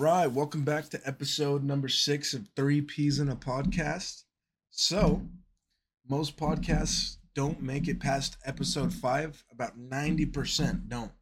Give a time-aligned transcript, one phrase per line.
[0.00, 4.22] Right, welcome back to episode number six of Three Peas in a Podcast.
[4.70, 5.20] So,
[6.08, 9.44] most podcasts don't make it past episode five.
[9.52, 11.12] About 90% don't.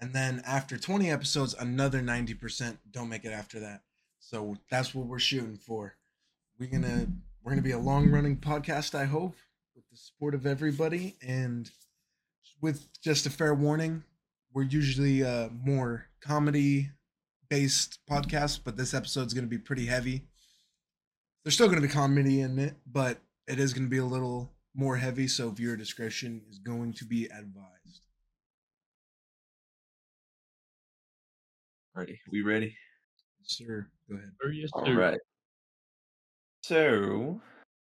[0.00, 3.82] And then after 20 episodes, another 90% don't make it after that.
[4.20, 5.96] So that's what we're shooting for.
[6.58, 7.08] We're gonna
[7.42, 9.36] we're gonna be a long running podcast, I hope,
[9.76, 11.18] with the support of everybody.
[11.20, 11.70] And
[12.62, 14.02] with just a fair warning,
[14.54, 16.88] we're usually uh more comedy
[17.48, 20.26] based podcast, but this episode's going to be pretty heavy.
[21.44, 24.04] There's still going to be comedy in it, but it is going to be a
[24.04, 28.06] little more heavy, so viewer discretion is going to be advised.
[31.94, 32.20] Ready?
[32.30, 32.76] We ready?
[33.42, 34.32] Sir, go ahead.
[34.42, 34.98] Or yes, All sir.
[34.98, 35.20] right.
[36.62, 37.40] So,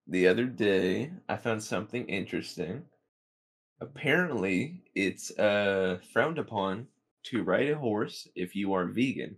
[0.08, 2.84] the other day, I found something interesting.
[3.80, 6.88] Apparently, it's uh frowned upon
[7.26, 9.38] to ride a horse if you are vegan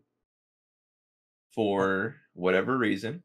[1.56, 3.24] for whatever reason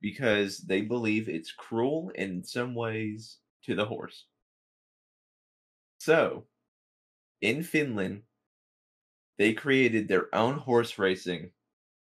[0.00, 4.26] because they believe it's cruel in some ways to the horse.
[5.98, 6.44] So,
[7.40, 8.22] in Finland,
[9.38, 11.50] they created their own horse racing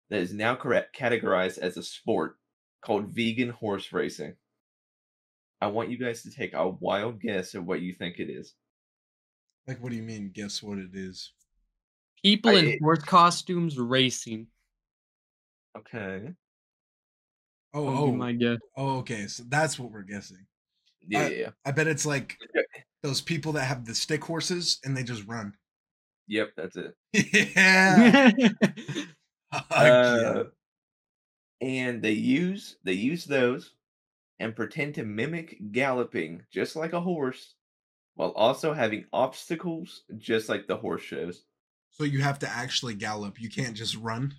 [0.09, 2.39] that is now correct, categorized as a sport
[2.81, 4.35] called vegan horse racing.
[5.61, 8.55] I want you guys to take a wild guess at what you think it is.
[9.67, 10.31] Like, what do you mean?
[10.35, 11.33] Guess what it is?
[12.23, 14.47] People I- in it- horse costumes racing.
[15.77, 16.33] Okay.
[17.75, 18.59] Oh, oh, my guess.
[18.77, 19.27] oh, okay.
[19.27, 20.47] So that's what we're guessing.
[21.07, 21.51] Yeah, Uh, yeah.
[21.65, 22.37] I bet it's like
[23.03, 25.55] those people that have the stick horses and they just run.
[26.29, 26.95] Yep, that's it.
[27.13, 28.31] yeah.
[29.53, 29.61] Yeah.
[29.71, 30.45] Uh,
[31.61, 33.75] and they use they use those
[34.41, 37.55] and pretend to mimic galloping just like a horse
[38.15, 41.45] while also having obstacles just like the horse shows.
[41.91, 43.39] So you have to actually gallop.
[43.41, 44.35] You can't just run.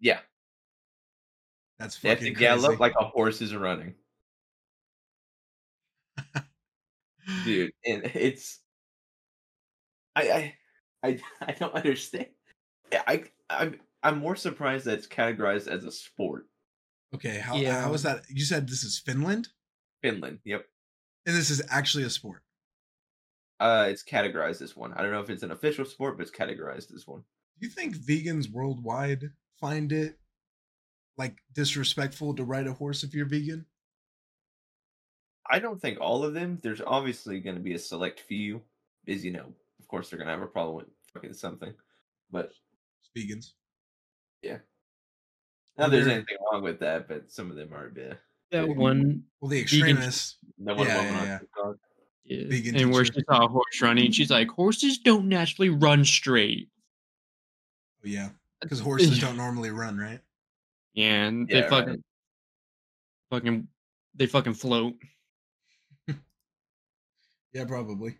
[0.00, 0.20] Yeah,
[1.82, 2.80] That's they have fucking to gallop crazy.
[2.80, 3.94] like a horse is running.
[7.44, 8.60] dude and it's
[10.14, 10.54] i i
[11.08, 12.26] i, I don't understand
[12.92, 16.46] i i'm i'm more surprised that it's categorized as a sport
[17.14, 17.82] Okay, how Yeah.
[17.82, 18.22] how is that?
[18.30, 19.48] You said this is Finland,
[20.02, 20.64] finland yep
[21.26, 22.42] and this is actually a sport.
[23.60, 26.36] uh it's categorized as one i don't know if it's an official sport but it's
[26.36, 27.22] categorized as one
[27.58, 29.30] Do you think vegans worldwide
[29.60, 30.18] find it
[31.18, 33.66] like disrespectful to ride a horse if you're vegan?
[35.50, 38.62] i don't think all of them there's obviously going to be a select few
[39.06, 41.74] is you know of course they're going to have a problem with fucking something
[42.30, 42.52] but
[43.02, 43.52] It's vegans.
[44.48, 44.60] not
[45.76, 48.18] that there's anything wrong with that but some of them are a bit
[48.52, 48.74] that Yeah.
[48.74, 49.24] one.
[49.40, 50.36] Well, the Vegan- extremists.
[50.58, 51.38] no one Yeah, woman yeah, yeah.
[51.38, 51.76] TikTok.
[52.24, 52.48] Yeah.
[52.48, 56.68] Vegan and where she saw a horse running, she's like, horses don't naturally run straight.
[58.04, 58.28] Oh, yeah,
[58.60, 60.20] because horses don't normally run, right?
[60.94, 62.00] Yeah, they fucking, right.
[63.30, 63.68] fucking,
[64.14, 64.94] they fucking float.
[67.52, 68.16] Yeah, probably.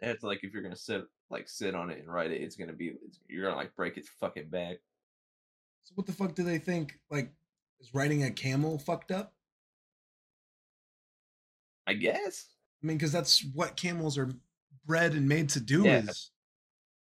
[0.00, 2.72] It's like if you're gonna sit like sit on it and ride it, it's gonna
[2.72, 4.76] be it's, you're gonna like break its fucking back.
[5.84, 6.98] So what the fuck do they think?
[7.10, 7.32] Like,
[7.80, 9.32] is riding a camel fucked up?
[11.86, 12.46] I guess.
[12.82, 14.30] I mean, because that's what camels are
[14.86, 15.84] bred and made to do.
[15.84, 15.98] Yeah.
[15.98, 16.30] Is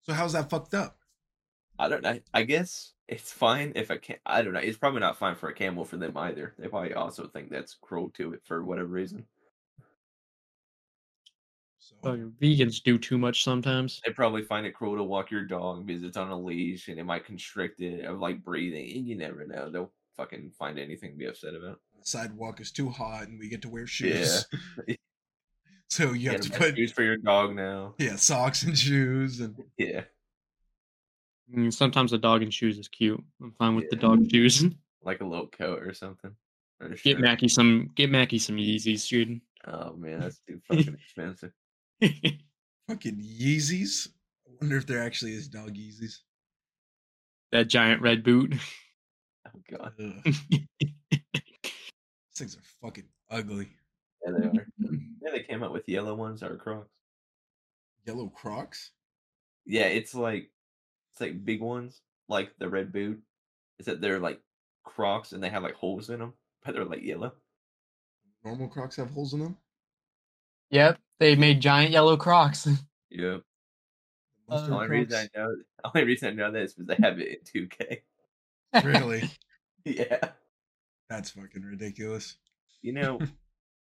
[0.03, 0.97] so how's that fucked up?
[1.78, 2.19] I don't know.
[2.34, 4.19] I guess it's fine if I can't.
[4.25, 4.59] I don't know.
[4.59, 6.55] It's probably not fine for a camel for them either.
[6.57, 9.25] They probably also think that's cruel to it for whatever reason.
[11.79, 14.01] So Fucking vegans do too much sometimes.
[14.05, 16.99] They probably find it cruel to walk your dog because it's on a leash and
[16.99, 18.97] it might constrict it of like breathing.
[18.97, 19.69] And you never know.
[19.69, 21.79] They'll fucking find anything to be upset about.
[21.99, 24.45] the sidewalk is too hot and we get to wear shoes.
[24.88, 24.95] Yeah.
[25.89, 27.95] so you have Get to put shoes for your dog now.
[27.97, 30.03] yeah socks and shoes and Yeah.
[31.53, 33.22] I mean, sometimes a dog in shoes is cute.
[33.41, 34.59] I'm fine with the dog shoes.
[34.63, 34.73] Mm-hmm.
[35.03, 36.29] Like a little coat or something.
[36.79, 37.19] Or Get shirt.
[37.22, 39.41] Mackie some, get Mackie some Yeezys, dude.
[39.66, 41.51] Oh man, that's too fucking expensive.
[42.88, 44.09] fucking Yeezys.
[44.47, 46.17] I wonder if there actually is dog Yeezys.
[47.51, 48.53] that giant red boot.
[49.47, 49.93] Oh god.
[50.23, 50.67] These
[52.35, 53.70] things are fucking ugly.
[54.23, 54.67] Yeah, they are.
[55.23, 56.91] Yeah, they came out with yellow ones or Crocs.
[58.05, 58.91] Yellow Crocs.
[59.66, 60.52] Yeah, it's like
[61.11, 63.22] it's like big ones, like the red boot.
[63.79, 64.41] Is that they're like
[64.84, 66.34] Crocs and they have like holes in them,
[66.66, 67.34] but they're like yellow.
[68.43, 69.58] Normal Crocs have holes in them.
[70.69, 72.67] Yep, they made giant yellow Crocs.
[73.09, 73.40] Yeah.
[74.47, 77.03] The The only reason I know, the only reason I know that is because they
[77.03, 78.03] have it in 2K.
[78.84, 79.23] Really?
[79.84, 80.34] Yeah.
[81.09, 82.37] That's fucking ridiculous.
[82.84, 83.19] You know,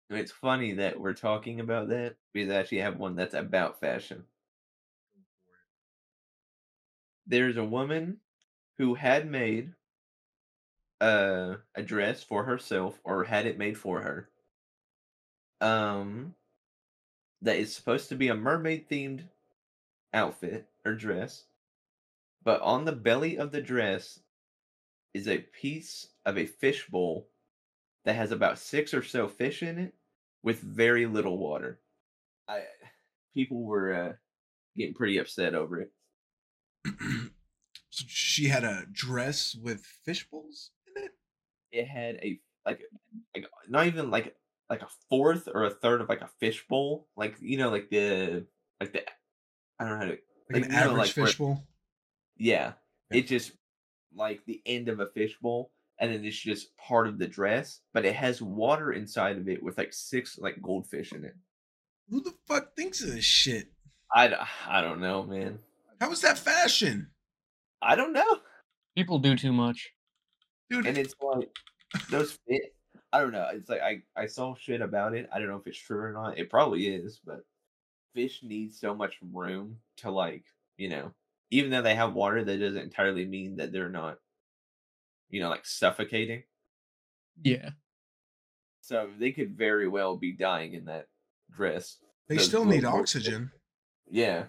[0.10, 4.26] it's funny that we're talking about that because I actually have one that's about fashion.
[7.28, 8.18] There's a woman
[8.78, 9.74] who had made
[11.00, 14.30] a dress for herself or had it made for her.
[15.62, 16.34] Um,
[17.42, 19.24] that is supposed to be a mermaid themed
[20.14, 21.46] outfit or dress,
[22.44, 24.20] but on the belly of the dress
[25.14, 27.28] is a piece of a fishbowl
[28.06, 29.94] that has about six or so fish in it
[30.44, 31.80] with very little water.
[32.48, 32.64] I
[33.34, 34.14] people were uh,
[34.76, 35.92] getting pretty upset over it.
[37.90, 41.12] so she had a dress with fish bowls in it.
[41.72, 42.82] It had a like
[43.36, 44.36] like not even like
[44.70, 48.46] like a fourth or a third of like a fishbowl, like you know, like the
[48.80, 49.04] like the
[49.80, 51.64] I don't know how to Like, Like, an you know, average like where- fish bowl.
[52.38, 52.74] yeah.
[53.12, 53.20] Yeah.
[53.20, 53.52] It just
[54.16, 58.04] like the end of a fishbowl, and then it's just part of the dress, but
[58.06, 61.36] it has water inside of it with like six like goldfish in it.
[62.10, 63.68] Who the fuck thinks of this shit?
[64.14, 64.34] I,
[64.68, 65.60] I don't know, man.
[66.00, 67.10] How is that fashion,
[67.82, 68.40] I don't know.
[68.96, 69.92] People do too much.
[70.70, 70.86] dude?
[70.88, 71.50] And it's like
[72.10, 72.74] those fit.
[73.14, 73.48] I don't know.
[73.54, 75.30] It's like I I saw shit about it.
[75.32, 76.38] I don't know if it's true or not.
[76.38, 77.42] It probably is, but
[78.14, 80.44] fish need so much room to like
[80.78, 81.14] you know.
[81.50, 84.18] Even though they have water, that doesn't entirely mean that they're not,
[85.30, 86.44] you know, like suffocating.
[87.42, 87.70] Yeah.
[88.82, 91.08] So they could very well be dying in that
[91.50, 91.98] dress.
[92.28, 93.00] they still need goldfish.
[93.00, 93.52] oxygen.
[94.10, 94.46] Yeah.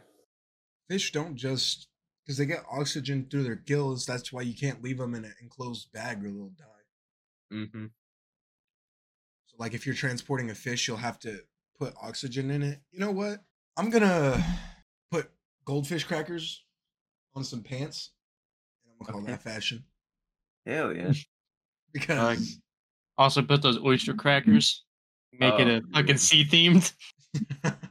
[0.89, 1.89] Fish don't just
[2.25, 4.07] because they get oxygen through their gills.
[4.07, 7.55] That's why you can't leave them in an enclosed bag or they'll die.
[7.55, 7.87] Mm-hmm.
[9.47, 11.41] So, like, if you're transporting a fish, you'll have to
[11.79, 12.81] put oxygen in it.
[12.91, 13.41] You know what?
[13.77, 14.43] I'm gonna
[15.11, 15.31] put
[15.65, 16.65] goldfish crackers
[17.35, 18.11] on some pants,
[18.85, 19.33] and I'm gonna call Okay.
[19.33, 19.85] that fashion
[20.67, 21.13] Hell yeah.
[21.93, 22.59] because
[23.17, 24.85] Also put those oyster crackers.
[25.33, 26.21] Make it Oh, a fucking dude.
[26.21, 26.93] sea themed.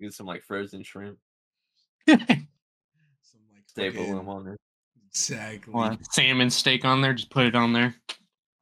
[0.00, 1.18] Get some like frozen shrimp.
[2.08, 4.56] some like Staple them on there.
[5.08, 5.74] exactly.
[5.74, 7.12] A salmon steak on there.
[7.12, 7.94] Just put it on there.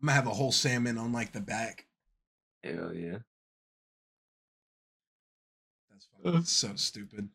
[0.00, 1.87] I'm gonna have a whole salmon on like the back.
[2.64, 3.19] Hell yeah.
[5.90, 7.29] That's fucking so stupid.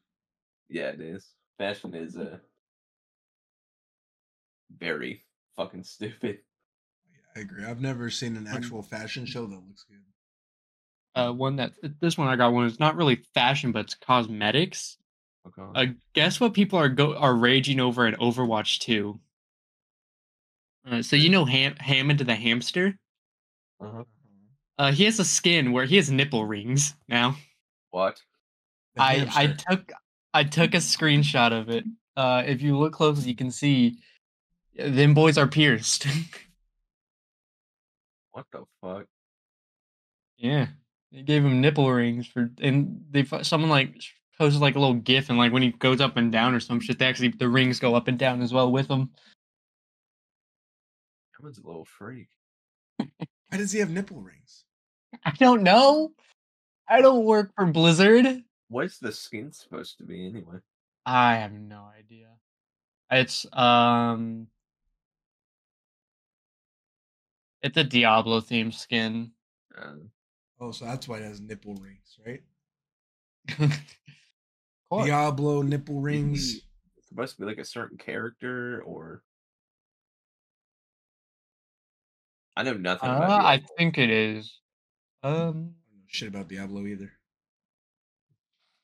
[0.69, 1.29] Yeah, it is.
[1.57, 2.39] Fashion is uh
[4.77, 5.23] very
[5.55, 6.39] fucking stupid.
[7.09, 7.63] Yeah, I agree.
[7.63, 9.99] I've never seen an actual fashion show that looks good.
[11.15, 14.97] Uh, one that this one I got one is not really fashion, but it's cosmetics.
[15.45, 15.61] Okay.
[15.75, 19.19] Uh, guess what people are go are raging over in Overwatch 2?
[20.89, 22.97] Uh, so you know Ham- Hammond the hamster?
[23.79, 24.03] uh-huh.
[24.77, 27.35] Uh, he has a skin where he has nipple rings now.
[27.91, 28.19] What?
[28.95, 29.91] The I I took
[30.33, 31.85] I took a screenshot of it.
[32.17, 33.99] Uh, if you look closely, you can see
[34.79, 36.07] uh, them boys are pierced.
[38.31, 39.05] What the fuck?
[40.37, 40.69] yeah,
[41.13, 44.01] they gave him nipple rings for, and they fu- someone like
[44.37, 46.79] posted like a little gif, and like when he goes up and down or some
[46.79, 49.11] shit, they actually the rings go up and down as well with him.
[51.37, 52.29] Hammond's a little freak.
[52.97, 54.65] Why does he have nipple rings?
[55.23, 56.13] I don't know.
[56.89, 58.43] I don't work for Blizzard.
[58.69, 60.57] What's the skin supposed to be anyway?
[61.05, 62.29] I have no idea.
[63.11, 64.47] It's um
[67.61, 69.31] it's a Diablo themed skin.
[69.77, 69.93] Uh,
[70.63, 72.41] Oh, so that's why it has nipple rings, right?
[74.97, 76.61] Diablo nipple rings.
[76.97, 79.23] It's supposed to be like a certain character or
[82.55, 84.59] I know nothing Uh, I think it is.
[85.21, 85.73] Um I don't know
[86.07, 87.11] shit about Diablo either.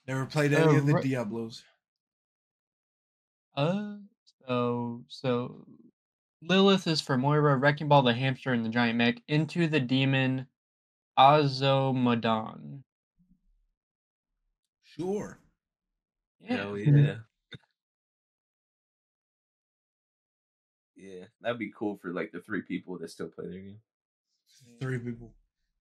[0.05, 1.63] Never played Uh, any of the ri- Diablos.
[3.55, 3.93] uh
[4.45, 5.65] so so
[6.41, 10.45] Lilith is for Moira, Wrecking Ball the hamster and the giant mech, into the demon
[11.19, 12.83] Azmodan.
[14.83, 15.37] Sure.
[16.47, 17.15] Hell yeah.
[20.95, 23.81] yeah, that'd be cool for like the three people that still play their game.
[24.79, 25.33] Three people.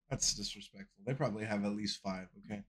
[0.09, 1.03] That's disrespectful.
[1.05, 2.27] They probably have at least five.
[2.45, 2.61] Okay.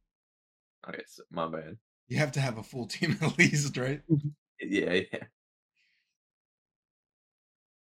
[0.89, 1.77] Okay, so my bad.
[2.07, 4.03] You have to have a full team at least, right?
[4.61, 5.03] Yeah, yeah.
[5.13, 5.25] yeah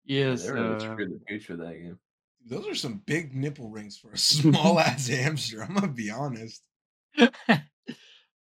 [0.04, 1.98] Yes, they really uh, screwed the pooch for that game.
[2.46, 5.62] Those are some big nipple rings for a small ass hamster.
[5.62, 6.62] I'm gonna be honest.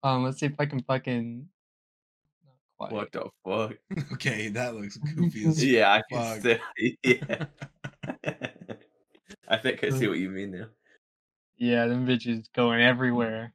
[0.03, 1.49] um, let's see if I can fucking.
[2.77, 3.75] What the fuck?
[4.15, 6.39] Okay, that looks goofy as Yeah, I can fuck.
[6.41, 6.59] still.
[7.03, 7.47] Yeah.
[9.49, 10.67] I think I see what you mean now.
[11.57, 13.55] Yeah, them bitches going everywhere.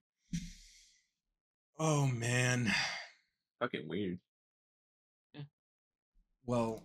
[1.77, 2.73] Oh man.
[3.59, 4.19] Fucking weird.
[6.45, 6.83] Well,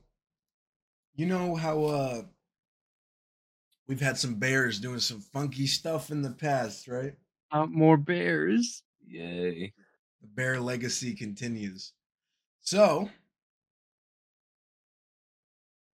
[1.14, 2.22] you know how uh
[3.86, 7.14] we've had some bears doing some funky stuff in the past, right?
[7.50, 8.82] Uh, more bears.
[9.06, 9.72] Yay.
[10.20, 11.92] The bear legacy continues.
[12.60, 13.08] So,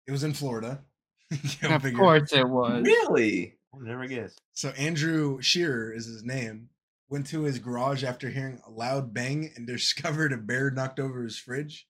[0.06, 0.82] It was in Florida.
[1.62, 1.98] Of figure.
[1.98, 2.82] course it was.
[2.84, 3.56] Really?
[3.74, 4.34] I never guess.
[4.52, 6.70] So Andrew Shearer is his name.
[7.10, 11.22] Went to his garage after hearing a loud bang and discovered a bear knocked over
[11.22, 11.86] his fridge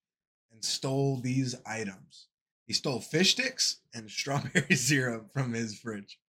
[0.52, 2.27] and stole these items.
[2.68, 6.20] He stole fish sticks and strawberry syrup from his fridge.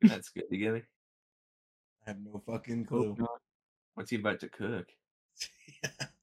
[0.00, 0.86] That's good together.
[2.06, 3.16] I have no fucking clue.
[3.94, 4.86] What's he about to cook?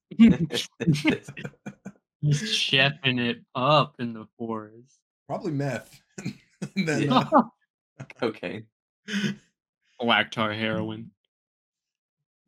[0.10, 0.32] He's
[2.22, 4.98] chefing it up in the forest.
[5.28, 6.02] Probably meth.
[6.76, 7.24] Then, Yeah.
[7.32, 7.44] uh,
[8.24, 8.64] okay.
[10.00, 11.12] Black tar heroin.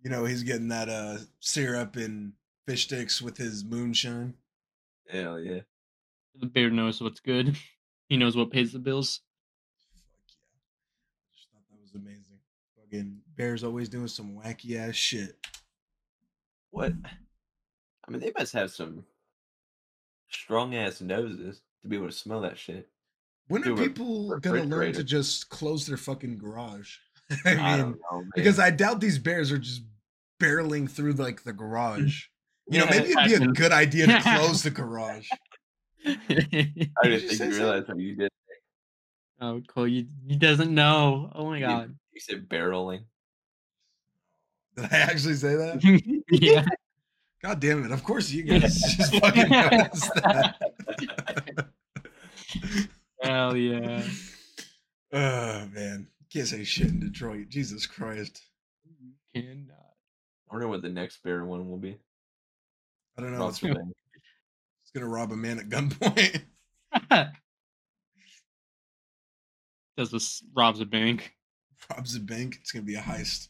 [0.02, 2.34] you know, he's getting that uh syrup and
[2.66, 4.34] fish sticks with his moonshine.
[5.10, 5.62] Hell yeah.
[6.40, 7.56] The bear knows what's good.
[8.10, 9.22] He knows what pays the bills.
[9.78, 10.56] Fuck yeah.
[11.30, 12.40] I Just thought that was amazing.
[12.76, 15.38] Fucking Bears always doing some wacky ass shit.
[16.72, 16.94] What?
[18.08, 19.06] I mean, they must have some
[20.30, 22.90] strong ass noses to be able to smell that shit.
[23.48, 26.98] When are people gonna learn to just close their fucking garage?
[27.46, 28.32] I I, mean, don't know, man.
[28.36, 29.84] because I doubt these bears are just
[30.40, 31.58] barreling through like the mm.
[31.58, 32.26] garage.
[32.72, 33.58] You know, maybe it'd be a happens.
[33.58, 35.28] good idea to close the garage.
[36.06, 37.60] I Did didn't you think you so?
[37.64, 38.30] realized what you did.
[39.42, 39.88] oh, cool.
[39.88, 41.32] You, he doesn't know.
[41.36, 41.96] Oh my god.
[42.14, 43.04] You said barreling.
[44.76, 46.24] Did I actually say that?
[46.32, 46.66] yeah.
[47.42, 47.92] God damn it!
[47.92, 50.56] Of course you guys just fucking noticed that.
[53.22, 54.04] Hell yeah.
[55.14, 57.48] oh man, can't say shit in Detroit.
[57.48, 58.42] Jesus Christ!
[59.00, 59.78] You cannot.
[60.50, 61.98] I wonder what the next bear one will be.
[63.20, 63.40] I don't know.
[63.40, 63.78] Rob It's, bank.
[64.84, 66.42] it's gonna rob a man at gunpoint.
[69.98, 71.34] Does this robs a bank?
[71.90, 72.58] Robs a bank.
[72.62, 73.50] It's gonna be a heist.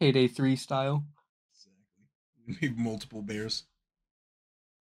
[0.00, 1.04] Payday three style.
[1.54, 2.58] Exactly.
[2.72, 3.64] Maybe multiple bears.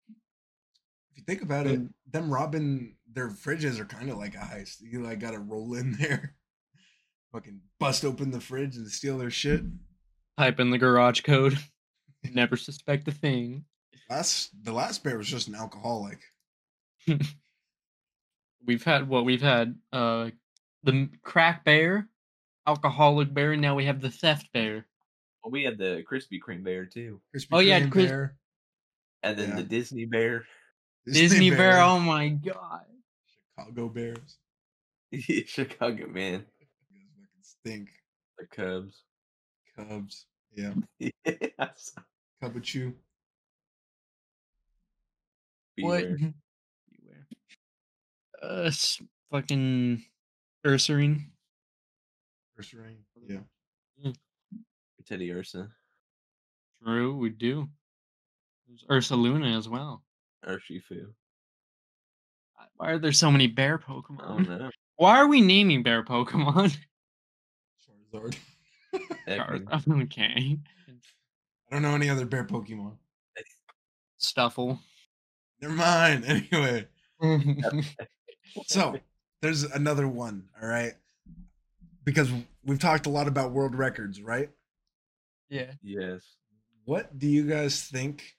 [0.09, 4.81] If you think about it, them robbing their fridges are kind of like a heist.
[4.81, 6.35] You like got to roll in there,
[7.31, 9.63] fucking bust open the fridge and steal their shit.
[10.37, 11.57] Type in the garage code.
[12.23, 13.65] Never suspect a thing.
[14.09, 16.19] Last the last bear was just an alcoholic.
[18.65, 20.29] We've had what we've had uh
[20.83, 22.07] the crack bear,
[22.67, 24.85] alcoholic bear, and now we have the theft bear.
[25.43, 28.35] Well, we had the Krispy Kreme bear too, Krispy Oh, yeah, Chris- bear,
[29.23, 29.55] and then Yeah.
[29.57, 30.45] the Disney bear.
[31.05, 31.79] Disney, bear.
[31.81, 32.85] Oh my god.
[33.57, 34.37] Chicago Bears.
[35.47, 36.45] Chicago man.
[36.59, 37.89] You guys fucking stink.
[38.37, 39.03] The Cubs.
[39.75, 40.25] Cubs.
[40.53, 40.73] Yeah.
[40.99, 41.93] yes.
[42.43, 42.93] Cubchoo.
[45.79, 46.03] What?
[46.03, 46.17] Bewear.
[46.93, 47.25] Bewear.
[48.41, 49.01] Uh, s-
[49.31, 50.03] fucking
[50.65, 51.25] Ursaring.
[52.55, 52.97] First ring.
[53.27, 53.39] Yeah.
[55.09, 55.69] Teddiursa.
[56.83, 57.69] True, we do.
[58.67, 60.03] There's Ursaluna as well.
[60.45, 61.07] Urshifu.
[62.75, 64.47] Why are there so many bear I don't Pokemon?
[64.59, 64.69] know.
[64.97, 66.75] Why are we naming bear Pokemon?
[68.13, 68.37] Charizard.
[69.27, 70.03] Ekman.
[70.03, 70.57] okay.
[71.69, 72.97] I don't know any other bear Pokemon.
[74.19, 74.79] Stufful.
[75.61, 76.25] Never mind.
[76.51, 76.87] Anyway.
[78.67, 78.97] So
[79.41, 80.93] there's another one, all right?
[82.03, 82.31] Because
[82.65, 84.49] we've talked a lot about world records, right?
[85.49, 85.71] yeah.
[85.81, 86.21] Yes.
[86.85, 88.35] What do you guys think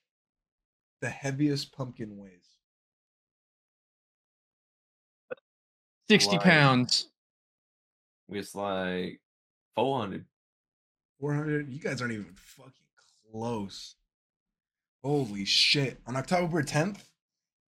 [1.00, 2.48] the heaviest pumpkin weighs?
[6.08, 6.42] 60 Why?
[6.42, 7.08] pounds.
[8.28, 9.20] It's like
[9.76, 10.24] 400.
[11.20, 11.68] 400?
[11.70, 12.72] You guys aren't even fucking
[13.32, 13.94] close.
[15.04, 16.00] Holy shit.
[16.06, 17.04] On October 10th,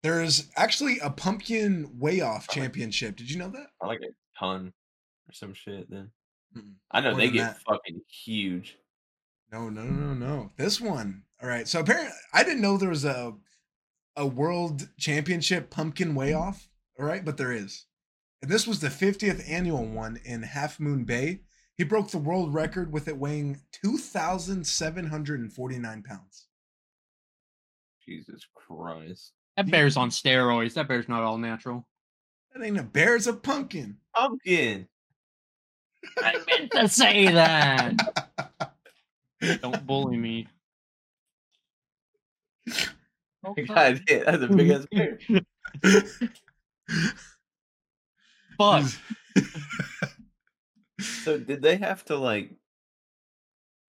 [0.03, 3.17] there's actually a pumpkin weigh off championship.
[3.17, 3.69] Did you know that?
[3.81, 4.73] I like a ton
[5.29, 6.11] or some shit then.
[6.57, 6.75] Mm-mm.
[6.91, 7.63] I know More they get that.
[7.63, 8.77] fucking huge.
[9.53, 10.51] No, no, no, no.
[10.57, 11.23] This one.
[11.43, 11.69] All right.
[11.69, 13.35] So apparently, I didn't know there was a
[14.17, 16.69] a world championship pumpkin weigh off.
[16.99, 17.87] All right, but there is.
[18.43, 21.41] And this was the 50th annual one in Half Moon Bay.
[21.79, 26.49] He broke the world record with it weighing 2,749 pounds.
[28.05, 29.33] Jesus Christ.
[29.57, 30.75] That bear's on steroids.
[30.75, 31.87] That bear's not all natural.
[32.55, 33.97] That ain't a bear, it's a pumpkin.
[34.15, 34.87] Pumpkin.
[36.19, 37.95] I meant to say that.
[39.63, 40.49] Don't bully me.
[43.67, 45.19] God that's a big ass bear.
[48.57, 48.85] Fuck.
[51.23, 52.51] So did they have to like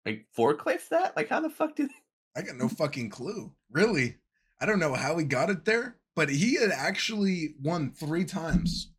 [0.05, 1.15] like forklift that?
[1.15, 1.91] Like how the fuck did
[2.35, 3.51] I got no fucking clue.
[3.71, 4.17] Really.
[4.59, 8.91] I don't know how he got it there, but he had actually won three times.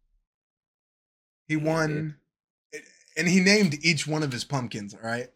[1.46, 2.16] He won,
[3.16, 4.94] and he named each one of his pumpkins.
[4.94, 5.28] All right.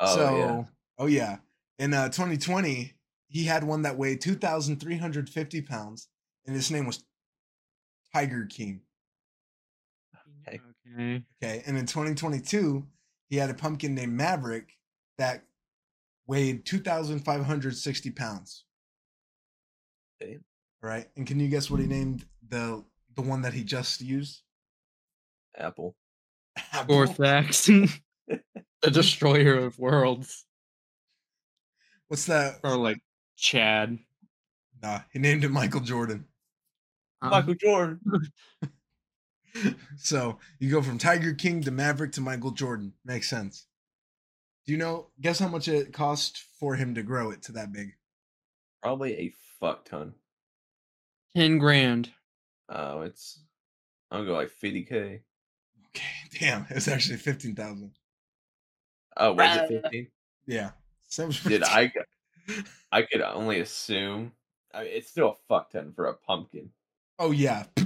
[0.00, 0.64] Oh so, yeah.
[0.98, 1.36] oh yeah.
[1.78, 2.94] In uh, 2020,
[3.28, 6.08] he had one that weighed 2,350 pounds,
[6.46, 7.04] and his name was
[8.12, 8.80] Tiger King.
[10.94, 11.02] Okay.
[11.02, 11.24] Okay.
[11.42, 11.62] Okay.
[11.66, 12.86] And in 2022,
[13.28, 14.76] he had a pumpkin named Maverick
[15.18, 15.44] that
[16.26, 18.64] weighed 2,560 pounds.
[20.20, 20.44] Damn.
[20.82, 21.06] Right.
[21.16, 22.84] And can you guess what he named the
[23.14, 24.42] the one that he just used?
[25.56, 25.96] Apple.
[26.72, 26.96] Apple.
[26.96, 27.66] Orthax.
[28.82, 30.44] the destroyer of worlds.
[32.08, 32.60] What's that?
[32.62, 32.98] Or like
[33.36, 33.98] Chad.
[34.82, 36.26] Nah, he named it Michael Jordan.
[37.22, 38.00] Um, Michael Jordan.
[39.96, 42.92] so you go from Tiger King to Maverick to Michael Jordan.
[43.04, 43.66] Makes sense.
[44.66, 45.08] Do you know?
[45.20, 47.92] Guess how much it cost for him to grow it to that big?
[48.82, 50.14] Probably a fuck ton.
[51.36, 52.10] 10 grand.
[52.68, 53.40] Oh, it's.
[54.10, 55.20] I'm gonna go like 50k.
[55.88, 56.04] Okay,
[56.40, 57.92] damn, it's actually fifteen thousand.
[59.16, 60.06] Oh, was Uh, it 15?
[60.46, 60.70] Yeah,
[61.08, 61.92] Sounds Did I?
[62.92, 64.32] I could only assume.
[64.72, 66.70] I mean, it's still a fuck ton for a pumpkin.
[67.18, 67.64] Oh yeah,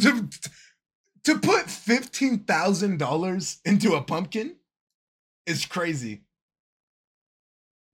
[1.29, 4.57] to, to put fifteen thousand dollars into a pumpkin
[5.47, 6.23] is crazy.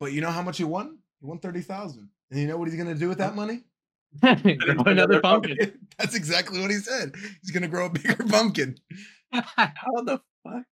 [0.00, 0.99] But you know how much he won?
[1.21, 2.09] He won thirty thousand.
[2.31, 3.64] And you know what he's gonna do with that money?
[4.21, 5.79] Grow another another pumpkin.
[5.99, 7.14] That's exactly what he said.
[7.41, 8.76] He's gonna grow a bigger pumpkin.
[9.33, 10.64] How the fuck,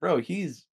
[0.00, 0.18] bro?
[0.18, 0.66] He's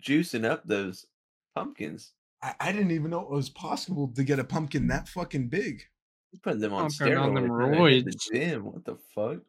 [0.00, 1.06] juicing up those
[1.54, 2.12] pumpkins.
[2.42, 5.82] I, I didn't even know it was possible to get a pumpkin that fucking big.
[6.30, 8.04] He's putting them on Pumpkin on them steroids.
[8.04, 8.64] the gym.
[8.64, 9.42] What the fuck?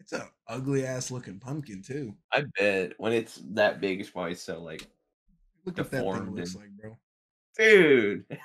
[0.00, 2.14] It's a ugly ass looking pumpkin too.
[2.32, 4.88] I bet when it's that big, it's probably so like,
[5.66, 6.96] Look what that thing looks and- like, bro.
[7.56, 8.24] dude.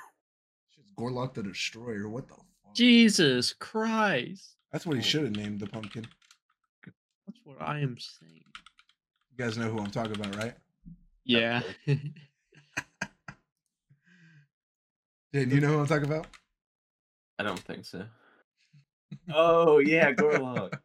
[0.78, 2.08] It's Gorlock the Destroyer.
[2.08, 2.74] What the fuck?
[2.74, 4.56] Jesus Christ.
[4.70, 5.04] That's what he oh.
[5.04, 6.06] should have named the pumpkin.
[7.26, 8.44] That's what I am saying.
[9.30, 10.54] You guys know who I'm talking about, right?
[11.24, 11.62] Yeah.
[11.86, 11.96] Jay,
[15.32, 16.26] do you know who I'm talking about?
[17.38, 18.04] I don't think so.
[19.32, 20.78] Oh yeah, Gorlock.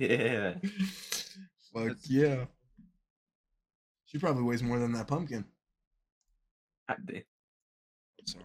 [0.00, 0.54] Yeah.
[1.72, 2.44] Fuck That's- yeah.
[4.06, 5.44] She probably weighs more than that pumpkin.
[6.88, 7.22] God damn.
[8.24, 8.44] Sorry.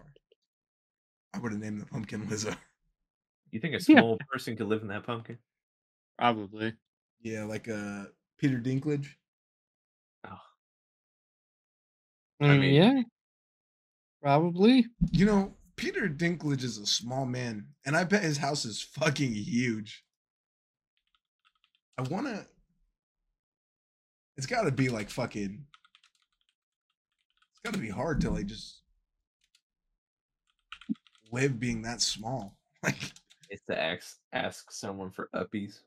[1.34, 2.54] I would have named the pumpkin Lizzo.
[3.52, 4.00] You think a Yeah.
[4.00, 5.38] small person could live in that pumpkin?
[6.18, 6.74] Probably.
[7.20, 8.04] Yeah, like uh
[8.38, 9.06] Peter Dinklage.
[10.26, 10.38] Oh,
[12.40, 13.02] I mean- yeah.
[14.20, 14.86] Probably.
[15.12, 19.32] You know, Peter Dinklage is a small man, and I bet his house is fucking
[19.34, 20.04] huge.
[21.98, 22.46] I wanna
[24.36, 25.64] it's gotta be like fucking
[27.50, 28.82] it's gotta be hard to like just
[31.30, 32.56] live being that small.
[32.84, 33.12] Like
[33.48, 35.82] it's to ask ask someone for uppies.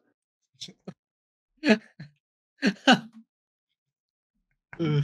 [4.79, 5.03] Ugh.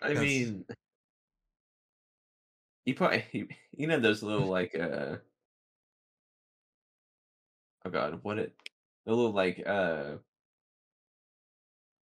[0.00, 0.64] I mean,
[2.84, 5.16] you probably you know those little like uh
[7.84, 8.52] oh god, what it
[9.04, 10.16] the little like uh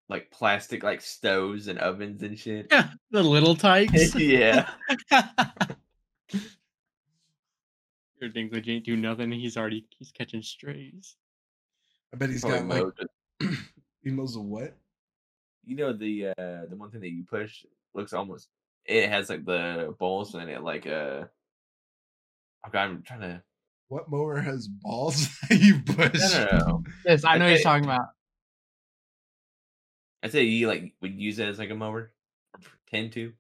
[0.10, 2.68] like plastic like stoves and ovens and shit.
[2.72, 4.14] Yeah, the little Tikes.
[4.16, 4.70] yeah,
[8.20, 9.32] Your Dinklage ain't do nothing.
[9.32, 11.16] He's already he's catching strays.
[12.14, 13.00] I bet he's Probably got
[13.40, 13.52] like
[14.04, 14.76] he knows the what?
[15.66, 18.50] you know the uh the one thing that you push looks almost
[18.86, 21.24] it has like the balls in it like uh
[22.66, 23.44] oh I'm trying to
[23.92, 26.18] What mower has balls that you push?
[26.18, 27.56] no no no Yes, I know Okay.
[27.56, 28.06] he's talking about.
[30.24, 32.14] I'd say you like would use it as like a mower
[32.54, 33.34] or pretend to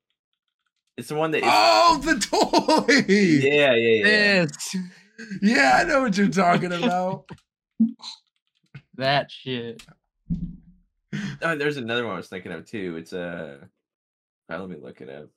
[0.98, 3.02] it's the one that Oh, the toy!
[3.08, 4.76] yeah yeah yeah This
[5.42, 7.30] Yeah, I know what you're talking about.
[8.96, 9.82] that shit.
[11.42, 13.60] oh, there's another one I was thinking of too it's uh
[14.52, 15.30] uh, let me look it up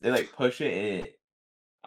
[0.00, 1.17] they like push it and it,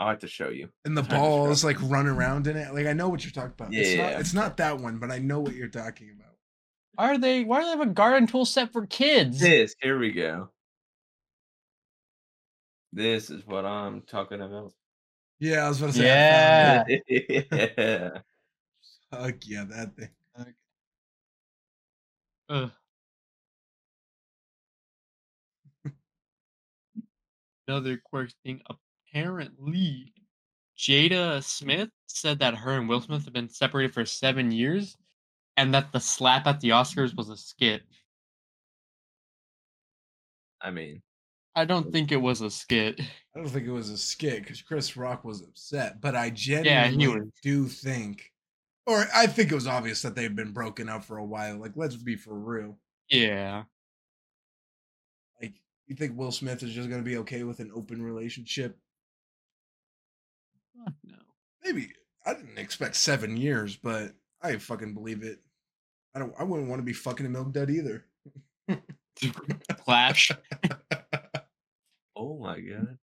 [0.02, 2.58] I'll have to show you and the Trying to describe balls like run around in
[2.58, 2.74] it.
[2.74, 3.72] Like I know what you're talking about.
[3.72, 4.20] It's not Yeah.
[4.20, 6.34] it's not that one, but I know what you're talking about.
[6.96, 7.44] Why are they?
[7.44, 9.40] Why do they have a garden tool set for kids?
[9.40, 10.50] this here we go
[12.94, 14.74] this is what I'm talking about
[15.40, 16.10] Yeah, I was about to say.
[16.12, 17.04] I found it.
[17.78, 18.10] yeah.
[19.18, 20.10] Fuck yeah, that thing.
[22.50, 22.72] Ugh.
[27.68, 28.62] Another quirky thing.
[29.12, 30.14] Apparently,
[30.78, 34.96] Jada Smith said that her and Will Smith have been separated for seven years,
[35.58, 37.82] and that the slap at the Oscars was a skit.
[40.62, 41.02] I mean,
[41.56, 43.02] I don't think it was a skit.
[43.36, 47.08] I don't think it was a skit because Chris Rock was upset, but I genuinely
[47.08, 47.30] was.
[47.44, 48.32] do think,
[48.86, 51.58] or I think it was obvious that they've been broken up for a while.
[51.58, 52.78] Like, let's be for real.
[53.10, 53.64] Yeah.
[55.42, 55.56] Like,
[55.88, 58.78] You think Will Smith is just gonna be okay with an open relationship?
[61.64, 61.72] Fuck no.
[61.74, 61.92] Maybe
[62.26, 65.40] I didn't expect seven years, but I fucking believe it.
[66.16, 66.34] I don't.
[66.38, 68.06] I wouldn't want to be fucking a milk dud either.
[69.86, 70.32] Clash.
[72.14, 72.98] Oh my god.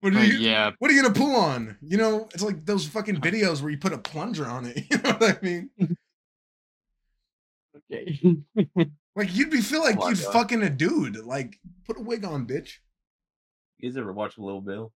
[0.00, 0.38] What are But you?
[0.38, 0.70] yeah.
[0.80, 1.76] What are you gonna pull on?
[1.80, 4.84] You know, it's like those fucking videos where you put a plunger on it.
[4.90, 5.70] You know what I mean?
[7.76, 8.36] Okay.
[9.14, 10.32] Like you'd be feel like Oh you'd God.
[10.32, 11.18] fucking a dude.
[11.24, 12.78] Like put a wig on, bitch.
[13.78, 14.92] You guys ever watch Little Bill?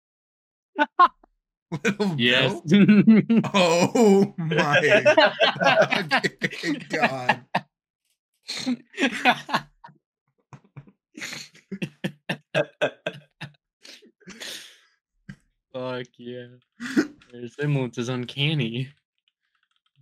[1.85, 2.61] Little yes.
[2.63, 3.41] Bill?
[3.55, 5.03] Oh my
[6.91, 7.45] god.
[15.73, 16.47] Fuck yeah.
[17.33, 18.91] Their resemblance is uncanny.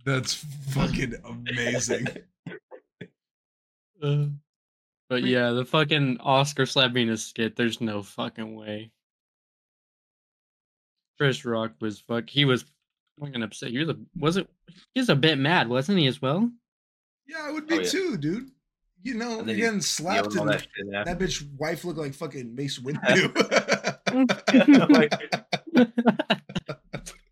[0.03, 0.33] That's
[0.71, 2.07] fucking amazing.
[4.01, 4.25] Uh,
[5.09, 8.91] but yeah, the fucking Oscar slap being a skit, there's no fucking way.
[11.21, 12.27] Chris Rock was fuck.
[12.27, 12.65] He was
[13.19, 13.69] fucking upset.
[13.69, 14.49] He was a was it?
[14.95, 16.07] He was a bit mad, wasn't he?
[16.07, 16.49] As well.
[17.27, 17.89] Yeah, I would be Oh, yeah.
[17.89, 18.49] too, dude.
[19.03, 21.13] You know, And you're he getting slapped Yelling and that shit after.
[21.13, 23.31] that bitch wife looked like fucking Mace Windu.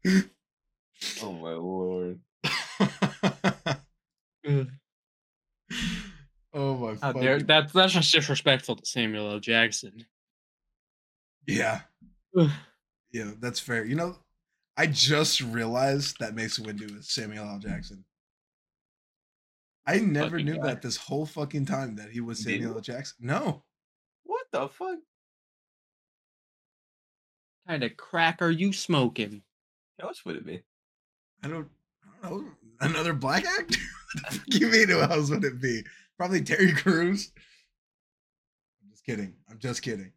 [1.24, 2.20] oh my lord.
[6.52, 9.40] Oh my How dare fucking that's that's just disrespectful to Samuel L.
[9.40, 10.06] Jackson.
[11.48, 11.82] Yeah.
[13.12, 13.86] Yeah, that's fair.
[13.86, 14.16] You know,
[14.78, 17.60] I just realized that Mace Windu is Samuel L.
[17.60, 18.06] Jackson.
[19.86, 20.68] I never Fucking knew guy.
[20.68, 22.82] that this whole fucking time that he was Samuel L.
[22.82, 23.18] Jackson.
[23.22, 23.64] No.
[24.24, 25.00] What the fuck?
[27.70, 29.44] kind of crack are you smoking?
[30.00, 30.64] How else would it be?
[31.44, 31.68] I don't,
[32.24, 32.52] I don't know.
[32.82, 33.80] Another black actor?
[34.24, 35.84] what the fuck you mean who else would it be?
[36.18, 37.32] Probably Terry Crews.
[38.82, 39.36] I'm just kidding.
[39.50, 40.12] I'm just kidding.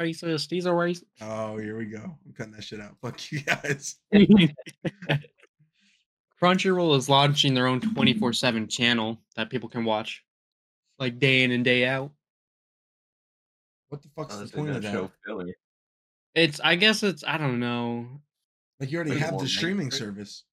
[0.00, 0.50] Racist.
[0.50, 1.04] He's a racist.
[1.20, 1.98] Oh, here we go.
[1.98, 2.96] I'm cutting that shit out.
[3.02, 3.96] Fuck you guys.
[6.42, 10.22] Crunchyroll is launching their own 24 7 channel that people can watch
[10.98, 12.12] like day in and day out.
[13.88, 14.92] What the fuck's the point of that?
[14.92, 15.46] show filler.
[16.34, 18.06] It's, I guess it's, I don't know.
[18.78, 20.10] Like you already Like have the streaming mainstream?
[20.14, 20.44] service.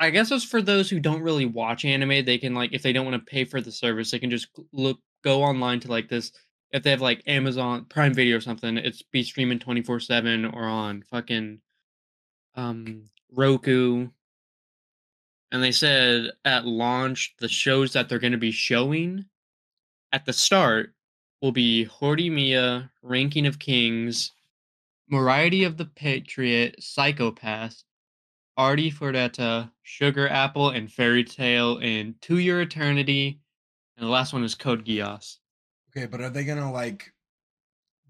[0.00, 2.24] I guess it's for those who don't really watch anime.
[2.24, 4.48] They can, like, if they don't want to pay for the service, they can just
[4.72, 6.32] look, go online to like this.
[6.74, 10.64] If they have like Amazon Prime Video or something, it's be streaming 24 7 or
[10.64, 11.60] on fucking
[12.56, 14.08] um Roku.
[15.52, 19.26] And they said at launch, the shows that they're going to be showing
[20.12, 20.94] at the start
[21.40, 24.32] will be Horimiya, Ranking of Kings,
[25.08, 27.84] Moriarty the Patriot, Psycho-Pass,
[28.56, 33.38] Artie Fordetta, Sugar Apple, and Fairy Tale, and To Your Eternity.
[33.96, 35.38] And the last one is Code Geass.
[35.96, 37.12] Okay, but are they gonna like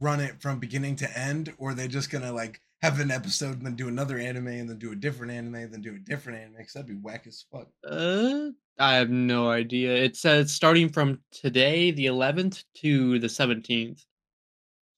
[0.01, 3.57] run it from beginning to end, or are they just gonna like have an episode
[3.57, 5.99] and then do another anime and then do a different anime and then do a
[5.99, 6.57] different anime?
[6.59, 7.68] Because that'd be whack as fuck.
[7.87, 9.94] Uh, I have no idea.
[9.94, 13.99] It says starting from today, the 11th, to the 17th.
[13.99, 14.05] So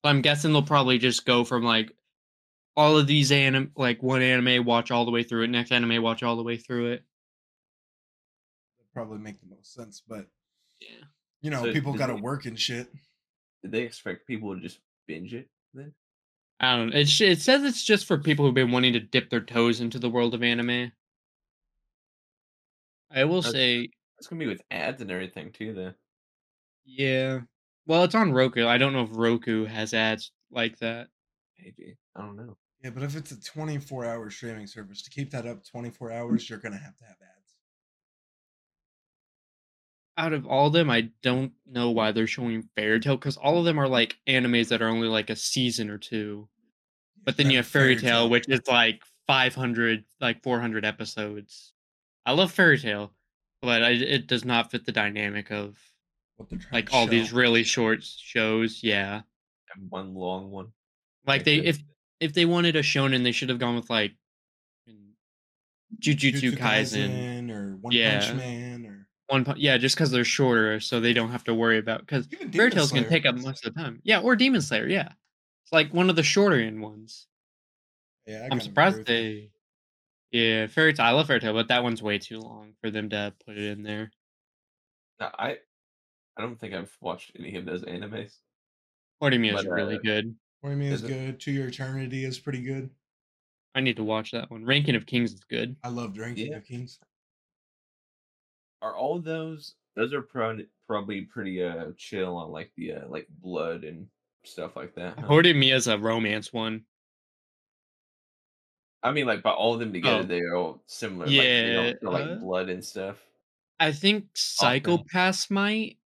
[0.04, 1.92] I'm guessing they'll probably just go from like
[2.76, 6.02] all of these anime, like one anime, watch all the way through it, next anime,
[6.02, 7.04] watch all the way through it.
[8.78, 10.26] That'd probably make the most sense, but
[10.80, 11.04] Yeah.
[11.42, 12.88] You know, So people gotta they- work and shit.
[13.62, 15.92] Did they expect people to just binge it then?
[16.60, 16.96] I don't know.
[16.98, 19.98] It, it says it's just for people who've been wanting to dip their toes into
[19.98, 20.92] the world of anime.
[23.10, 25.94] I will That's- say, It's gonna be with ads and everything too, though.
[26.84, 27.40] yeah.
[27.86, 28.66] Well, it's on Roku.
[28.66, 31.08] I don't know if Roku has ads like that.
[31.58, 32.56] Maybe I don't know.
[32.82, 36.48] Yeah, but if it's a 24 hour streaming service, to keep that up 24 hours,
[36.50, 37.35] you're gonna have to have ads.
[40.18, 43.58] Out of all of them, I don't know why they're showing Fairy Tail because all
[43.58, 46.48] of them are like animes that are only like a season or two.
[47.24, 51.72] But then That you have Fairy Tail, which is like 500, like 400 episodes.
[52.24, 53.12] I love Fairy Tail,
[53.60, 55.76] but I, it does not fit the dynamic of
[56.36, 58.80] what like all these really short shows.
[58.82, 59.22] Yeah,
[59.74, 60.68] And one long one.
[61.26, 61.76] like they this.
[61.76, 61.82] if
[62.20, 64.12] if they wanted a shonen, they should have gone with like
[66.00, 67.50] Jujutsu Kaisen.
[67.50, 68.20] or One Yeah.
[68.20, 68.65] Punch Man
[69.28, 72.28] One, Pu- yeah, just because they're shorter, so they don't have to worry about because
[72.32, 73.10] even Fairy Tales can Slayer.
[73.10, 74.00] take up most of the time.
[74.04, 74.86] Yeah, or Demon Slayer.
[74.86, 75.08] Yeah,
[75.64, 77.26] it's like one of the shorter end ones.
[78.26, 79.50] Yeah, I I'm surprised agree with
[80.32, 80.38] they.
[80.38, 81.06] Yeah, Fairy Tail.
[81.06, 83.64] I love Fairy Tail, but that one's way too long for them to put it
[83.64, 84.12] in there.
[85.18, 85.56] No, I
[86.36, 88.32] I don't think I've watched any of those animes.
[89.22, 90.36] Horimiya is But, really uh, good.
[90.60, 91.40] What do you mean is Is it- good?
[91.40, 92.90] To Your Eternity is pretty good.
[93.74, 94.64] I need to watch that one.
[94.64, 95.74] Ranking of Kings is good.
[95.82, 96.58] I love Ranking Yeah.
[96.58, 96.98] of Kings.
[98.82, 103.26] Are all those those are pro- probably pretty uh chill on like the uh, like
[103.40, 104.06] blood and
[104.44, 105.18] stuff like that.
[105.18, 105.42] huh?
[105.54, 106.84] me as a romance one.
[109.02, 110.22] I mean, like, but all of them together, Oh.
[110.24, 111.26] they're all similar.
[111.26, 113.16] like, they don't Yeah, feel like uh, blood and stuff.
[113.78, 115.98] I think Psycho-Pass might.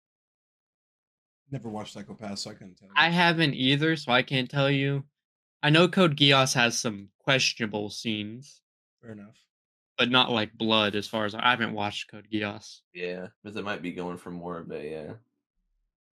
[1.51, 2.95] Never watched Psycho-Pass, so I couldn't tell you.
[2.97, 5.05] I haven't either, so I can't tell you.
[5.63, 8.63] I know Code Geass has some questionable scenes,
[9.01, 9.37] Fair enough.
[9.99, 10.95] But not like blood.
[10.95, 12.81] As far as I haven't watched Code Geass.
[12.95, 15.15] Yeah, but it might be going for more of a uh,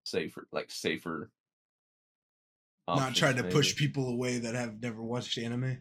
[0.05, 1.31] safer, like safer.
[2.89, 5.79] Not trying to push people away that have never watched anime.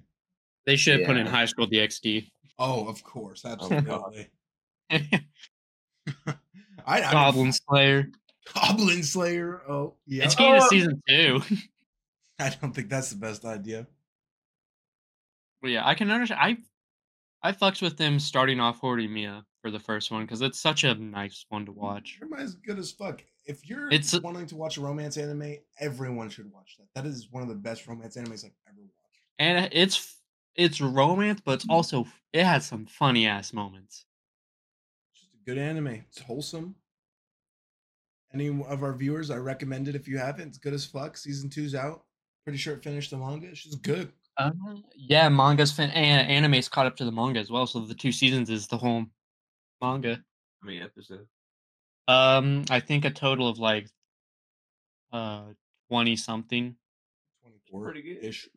[0.66, 2.32] They should have put in High School DxD.
[2.58, 3.60] Oh, of course, God.
[3.62, 4.30] absolutely.
[4.92, 5.18] I,
[6.86, 8.08] I mean, Goblin Slayer.
[8.54, 9.62] Goblin Slayer.
[9.68, 10.26] Oh, yeah.
[10.26, 10.68] It's getting to Oh.
[10.70, 11.42] season two.
[12.40, 13.88] I don't think that's the best idea.
[15.62, 16.40] But yeah, I can understand.
[16.42, 16.58] I
[17.44, 20.96] I fucks with them starting off Horimiya for the first one because it's such a
[20.96, 22.18] nice one to watch.
[22.22, 23.22] Everybody's good as fuck.
[23.46, 26.88] If you're It's wanting to watch a romance anime, everyone should watch that.
[26.96, 29.22] That is one of the best romance animes I've ever watched.
[29.40, 30.22] And it's
[30.56, 34.06] it's romance, but it's also it has some funny ass moments.
[35.12, 35.88] It's just a good anime.
[35.88, 36.76] It's wholesome.
[38.34, 40.48] Any of our viewers, I recommend it if you haven't.
[40.48, 41.18] It's good as fuck.
[41.18, 42.06] Season two's out.
[42.46, 43.48] Pretty sure it finished the manga.
[43.48, 44.12] It's just good.
[44.38, 44.52] Uh,
[44.96, 47.68] yeah, manga's fin- and anime's caught up to the manga as well.
[47.68, 49.06] So the two seasons is the whole
[49.82, 50.16] manga.
[50.62, 51.30] How many episodes?
[52.08, 53.88] Um, I think a total of like
[55.12, 55.44] uh
[55.90, 56.76] twenty something.
[57.44, 58.24] 24 Pretty good.
[58.24, 58.50] ish.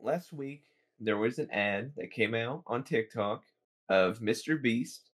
[0.00, 0.64] Last week
[1.00, 3.42] there was an ad that came out on TikTok
[3.88, 4.60] of Mr.
[4.60, 5.10] Beast,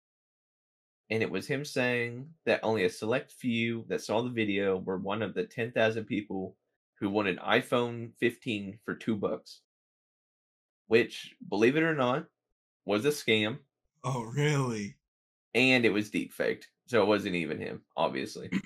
[1.11, 4.97] and it was him saying that only a select few that saw the video were
[4.97, 6.57] one of the ten thousand people
[7.03, 9.61] who won an iPhone 15 for two bucks,
[10.87, 12.27] which, believe it or not,
[12.85, 13.59] was a scam,
[14.05, 14.95] Oh, really?
[15.53, 18.51] and it was deep faked, so it wasn't even him, obviously.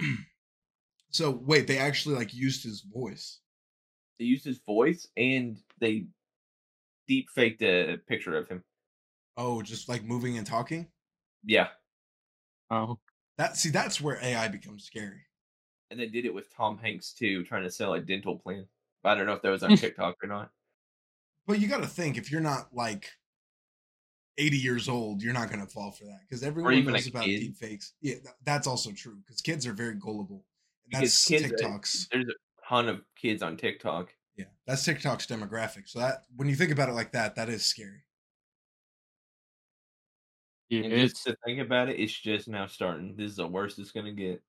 [1.10, 3.40] So wait, they actually like used his voice.
[4.18, 6.08] they used his voice and they
[7.08, 8.62] deep faked a picture of him.
[9.38, 10.88] Oh, just like moving and talking.
[11.42, 11.68] Yeah.
[12.70, 12.98] Oh,
[13.38, 15.25] That see, that's where AI becomes scary.
[15.90, 18.66] And they did it with Tom Hanks too, trying to sell a dental plan.
[19.02, 20.50] But I don't know if that was on TikTok or not.
[21.46, 23.12] But you got to think if you're not like
[24.38, 27.10] 80 years old, you're not going to fall for that because everyone even knows a
[27.10, 27.38] about kid.
[27.38, 27.92] deep fakes.
[28.00, 30.44] Yeah, that's also true because kids are very gullible.
[30.84, 32.08] And Because that's kids, TikTok's.
[32.10, 34.12] There's a ton of kids on TikTok.
[34.36, 35.88] Yeah, that's TikTok's demographic.
[35.88, 38.02] So that when you think about it like that, that is scary.
[40.68, 43.14] yeah, And it's just to think about it, it's just now starting.
[43.16, 44.42] This is the worst it's gonna get.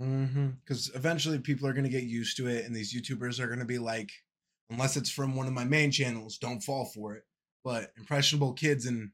[0.00, 0.48] Mm-hmm.
[0.64, 3.58] Because eventually people are going to get used to it, and these YouTubers are going
[3.58, 4.10] to be like,
[4.70, 7.24] unless it's from one of my main channels, don't fall for it.
[7.64, 9.10] But impressionable kids and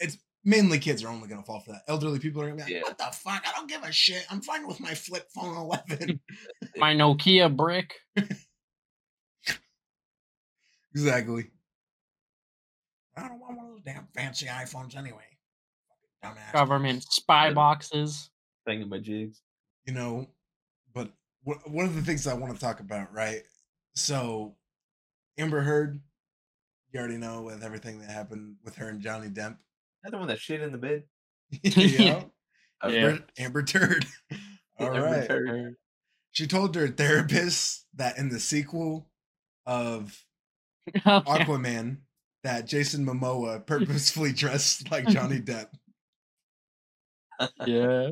[0.00, 1.82] it's mainly kids are only going to fall for that.
[1.88, 2.88] Elderly people are going to be like, Yeah.
[2.88, 3.44] what the fuck?
[3.46, 4.24] I don't give a shit.
[4.30, 6.20] I'm fine with my flip phone 11.
[6.76, 7.94] my Nokia brick.
[10.94, 11.50] exactly.
[13.16, 15.24] I don't want one of those damn fancy iPhones anyway.
[16.22, 16.52] Fucking Dumbass.
[16.52, 17.54] Government spy Yeah.
[17.54, 18.30] boxes.
[18.68, 19.40] Thingamajigs.
[19.86, 20.26] You know
[20.94, 21.10] but
[21.44, 23.42] one of the things i want to talk about right
[23.94, 24.54] so
[25.38, 26.00] amber heard
[26.92, 29.56] you already know with everything that happened with her and johnny depp
[30.02, 31.04] That the one that shit in the bed.
[31.62, 32.22] yeah.
[32.86, 32.90] Yeah.
[32.90, 34.04] amber, amber turd
[34.78, 35.74] all Amber right Turd.
[36.32, 39.08] she told her therapist that in the sequel
[39.64, 40.22] of
[40.88, 41.22] Oh, yeah.
[41.26, 41.96] aquaman
[42.44, 45.68] that jason momoa purposefully dressed like johnny depp
[47.66, 48.10] yeah.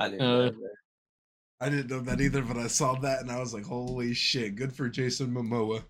[0.00, 0.74] I didn't Uh, know that.
[1.60, 4.56] i didn't know that either but i saw that and i was like holy shit
[4.56, 5.84] good for jason momoa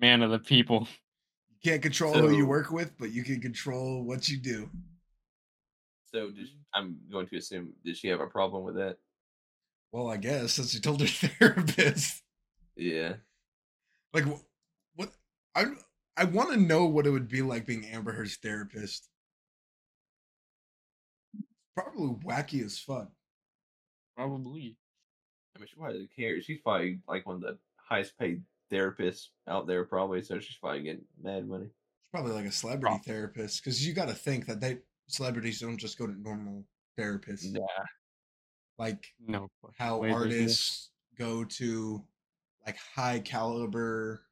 [0.00, 0.88] Man of the people.
[1.48, 4.68] You can't control who you work with, but you can control what you do.
[6.12, 8.96] So just, I'm going to assume did she have a problem with that?
[9.92, 11.06] Well, I guess since she told her
[11.38, 12.22] therapist,
[12.76, 13.14] Yeah.
[14.12, 14.42] like wh-
[14.96, 15.10] what
[15.54, 15.66] I
[16.16, 19.08] I want to know what it would be like being Amber Heard's therapist.
[21.76, 23.08] Probably wacky as fuck.
[24.16, 24.76] Probably.
[25.56, 26.40] I mean, she probably doesn't care.
[26.40, 30.22] She's probably like one of the highest paid therapists out there, probably.
[30.22, 31.66] So she's probably getting mad money.
[31.66, 35.60] She's probably like a celebrity Prob- therapist because you got to think that they celebrities
[35.60, 36.64] don't just go to normal
[36.98, 37.52] therapists.
[37.52, 37.60] Nah.
[38.78, 39.48] Like No.
[39.76, 40.12] how this.
[40.12, 42.04] artists go to
[42.66, 44.22] like high caliber.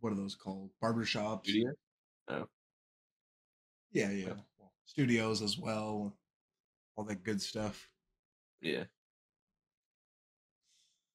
[0.00, 0.70] What are those called?
[0.82, 1.44] Barbershops.
[1.44, 1.72] Studio?
[2.28, 2.44] Oh.
[3.92, 4.32] Yeah, yeah.
[4.84, 6.16] Well, studios as well.
[6.96, 7.88] All that good stuff.
[8.60, 8.84] Yeah.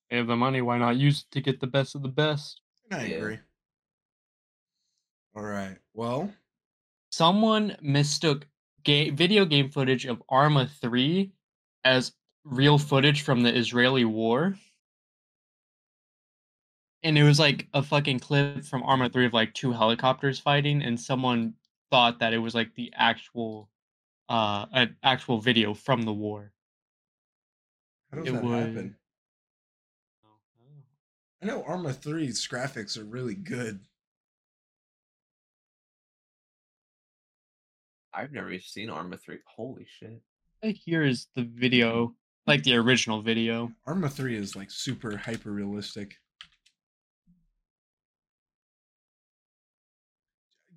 [0.09, 0.61] They have the money.
[0.61, 2.61] Why not use it to get the best of the best?
[2.89, 3.15] And I Yeah.
[3.17, 3.39] agree.
[5.35, 5.77] All right.
[5.93, 6.33] Well,
[7.11, 8.47] Someone mistook
[8.83, 11.31] ga- video game footage of Arma 3
[11.83, 14.55] as real footage from the Israeli war.
[17.01, 20.83] And it was like a fucking clip from Arma 3 of like two helicopters fighting,
[20.83, 21.55] and someone
[21.91, 23.69] thought that it was like the actual
[24.29, 26.51] uh an actual video from the war.
[28.11, 28.95] How does It that was- happen?
[31.41, 33.79] I know Arma 3's graphics are really good.
[38.13, 39.37] I've never even seen Arma 3.
[39.45, 40.21] Holy shit.
[40.61, 42.13] Here is the video,
[42.45, 43.71] like the original video.
[43.85, 46.17] Arma 3 is like super hyper realistic.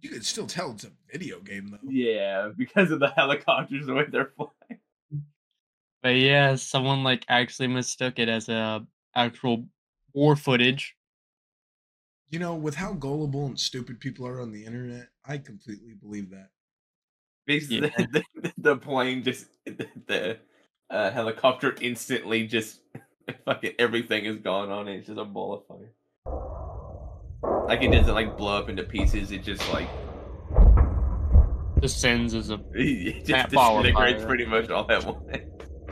[0.02, 1.88] You could still tell it's a video game though.
[1.88, 4.80] Yeah, because of the helicopters the way they're flying.
[6.02, 8.84] But yeah, someone like actually mistook it as a
[9.14, 9.64] actual
[10.12, 10.96] war footage.
[12.30, 16.30] You know, with how gullible and stupid people are on the internet, I completely believe
[16.30, 16.48] that.
[17.46, 17.80] Because Yeah.
[18.10, 20.38] the, the, the plane just, the, the
[20.90, 22.80] uh, helicopter instantly just,
[23.44, 24.96] fucking everything is gone on it.
[24.96, 25.92] It's just a ball of fire.
[27.66, 29.30] Like it doesn't like blow up into pieces.
[29.32, 29.88] It just like,
[31.80, 34.28] descends as is a it That just ball of disintegrates fire.
[34.28, 35.24] pretty much all at once.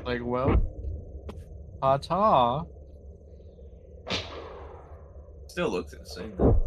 [0.05, 0.57] like well,
[1.81, 2.65] ta ta.
[5.49, 6.33] Still looks insane.
[6.39, 6.61] though.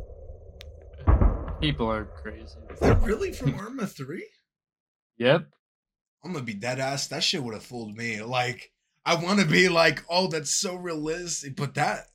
[1.62, 2.58] People are crazy.
[2.72, 4.28] Is that really from Arma 3?
[5.18, 5.46] Yep.
[6.24, 7.08] I'm gonna be dead ass.
[7.08, 8.22] That shit would have fooled me.
[8.22, 8.72] Like,
[9.06, 12.08] I want to be like, oh, that's so realistic, but that,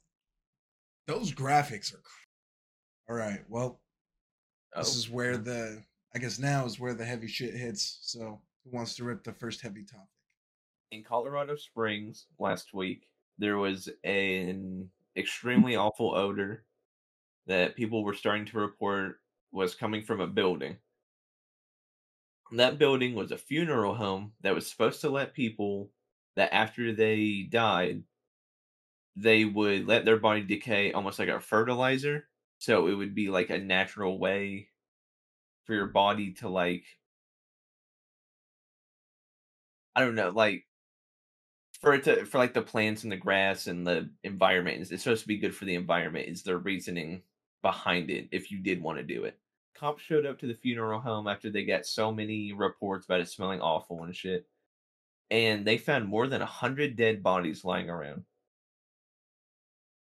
[1.07, 2.03] those graphics are.
[3.09, 3.81] All right, well,
[4.75, 5.83] Oh, this is where the,
[6.15, 7.99] I guess now is where the heavy shit hits.
[8.03, 10.09] So, who wants to rip the first heavy topic?
[10.91, 16.65] in Colorado Springs last week, there was an extremely awful odor
[17.47, 19.21] that people were starting to report
[19.53, 20.79] was coming from a building.
[22.53, 25.91] That building was a funeral home that was supposed to let people
[26.37, 28.05] that after they died,
[29.17, 32.29] they would let their body decay almost like a fertilizer.
[32.59, 34.69] So it would be like a natural way
[35.65, 36.85] for your body to like
[39.95, 40.65] I don't know, like
[41.81, 45.23] for it to for like the plants and the grass and the environment it's, supposed
[45.23, 47.23] to be good for the environment is their reasoning
[47.63, 49.39] behind it if you did want to do it.
[49.75, 53.29] Cops showed up to the funeral home after they got so many reports about it
[53.29, 54.47] smelling awful and shit
[55.31, 58.25] and they found more than a hundred dead bodies lying around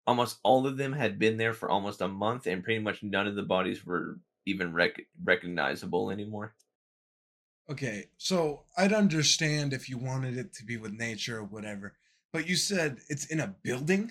[0.10, 3.28] almost all of them had been there for almost a month and pretty much none
[3.28, 4.06] of the bodies were
[4.45, 6.56] even rec- recognizable anymore
[7.72, 11.93] Okay, so I'd understand if you wanted it to be with nature or whatever,
[12.34, 14.10] but you said it's in a building.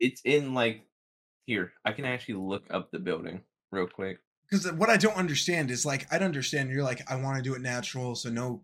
[0.00, 0.76] it's in like
[1.46, 4.16] here i can actually look up the building real quick
[4.48, 7.42] Because uh, what I don't understand is like I'd understand you're like I want to
[7.48, 8.62] do it natural, so no,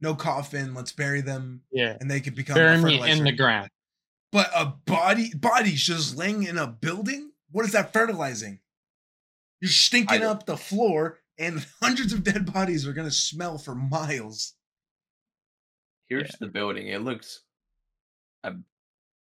[0.00, 0.74] no coffin.
[0.74, 1.96] Let's bury them, Yeah.
[2.00, 3.68] and they could become Bury me in the ground.
[4.34, 7.30] But a body, body's just laying in a building.
[7.52, 8.58] What is that fertilizing?
[9.60, 13.76] You're stinking don't- up the floor, and hundreds of dead bodies are gonna smell for
[13.76, 14.54] miles.
[16.08, 17.42] here's the building it looks
[18.42, 18.64] ab-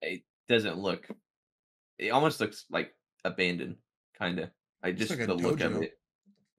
[0.03, 1.09] it doesn't look
[1.99, 2.95] it almost looks like
[3.25, 3.77] abandoned
[4.17, 4.49] kind of
[4.83, 5.99] i just like a the look of it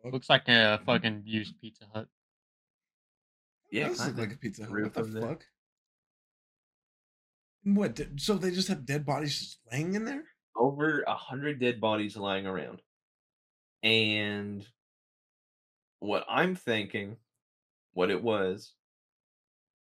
[0.04, 2.08] Looks like a fucking used Pizza Hut.
[3.72, 4.72] yeah That does look like a pizza hut.
[4.72, 5.30] Roof What the fuck?
[5.32, 5.59] And
[7.64, 8.00] What?
[8.18, 10.24] So they just have dead bodies just laying in there?
[10.60, 12.82] over a hundred dead bodies lying around
[13.82, 14.68] and
[16.00, 17.16] what i'm thinking
[17.94, 18.74] what it was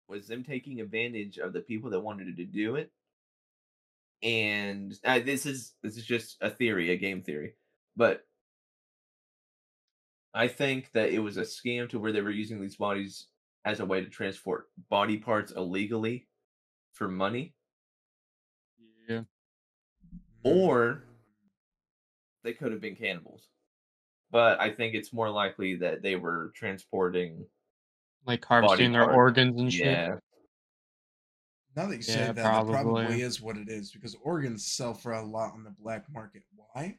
[0.07, 2.91] was them taking advantage of the people that wanted to do it
[4.23, 7.53] and uh, this is this is just a theory a game theory
[7.95, 8.25] but
[10.33, 13.27] i think that it was a scam to where they were using these bodies
[13.65, 16.27] as a way to transport body parts illegally
[16.93, 17.53] for money.
[20.43, 21.04] Or-
[22.43, 23.50] they could have been cannibals
[24.32, 27.46] but i think it's more likely that they were transporting
[28.25, 29.83] Like harvesting their organs and shit.
[29.85, 30.15] yeah
[31.75, 33.21] Now that you Yeah, say that, that probably probably.
[33.21, 36.44] is what it is because organs sell for a lot on the black market.
[36.56, 36.67] Why?
[36.75, 36.98] I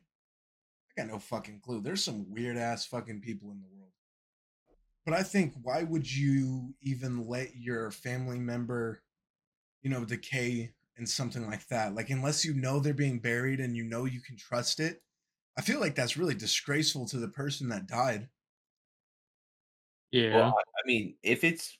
[0.96, 1.80] got no fucking clue.
[1.80, 3.92] There's some weird ass fucking people in the world.
[5.04, 9.02] But I think why would you even let your family member,
[9.82, 11.94] you know, decay in something like that?
[11.94, 15.02] Like unless you know they're being buried and you know you can trust it.
[15.58, 18.30] I feel like that's really disgraceful to the person that died.
[20.10, 20.30] Yeah.
[20.34, 21.78] Well, I I mean, if it's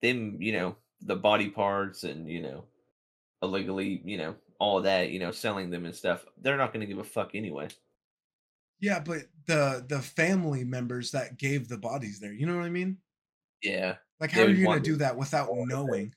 [0.00, 2.66] them, you know, the body parts and you know,
[3.42, 6.86] illegally, you know, all that, you know, selling them and stuff, they're not going to
[6.86, 7.68] give a fuck anyway.
[8.80, 12.70] Yeah, but the the family members that gave the bodies there, you know what I
[12.70, 13.00] mean?
[13.62, 16.14] Yeah, Like, how are you gonna do that without all of knowing?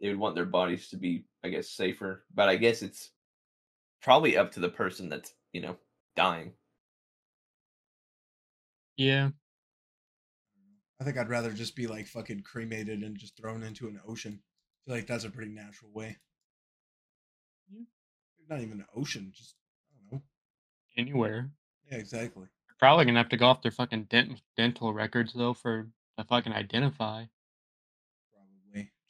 [0.00, 2.24] They would want their bodies to be, I guess, safer.
[2.34, 3.10] But I guess it's
[4.02, 5.76] probably up to the person that's you know
[6.16, 6.52] dying.
[8.96, 9.30] Yeah.
[11.00, 14.40] I think I'd rather just be like fucking cremated and just thrown into an ocean.
[14.42, 16.18] I feel like that's a pretty natural way.
[17.72, 17.84] Yeah.
[18.48, 19.54] Not even an ocean, just
[19.90, 20.22] I don't know.
[20.96, 21.50] Anywhere.
[21.90, 22.46] Yeah, exactly.
[22.78, 25.88] Probably gonna have to go off their fucking dent- dental records though for
[26.18, 27.24] to fucking identify.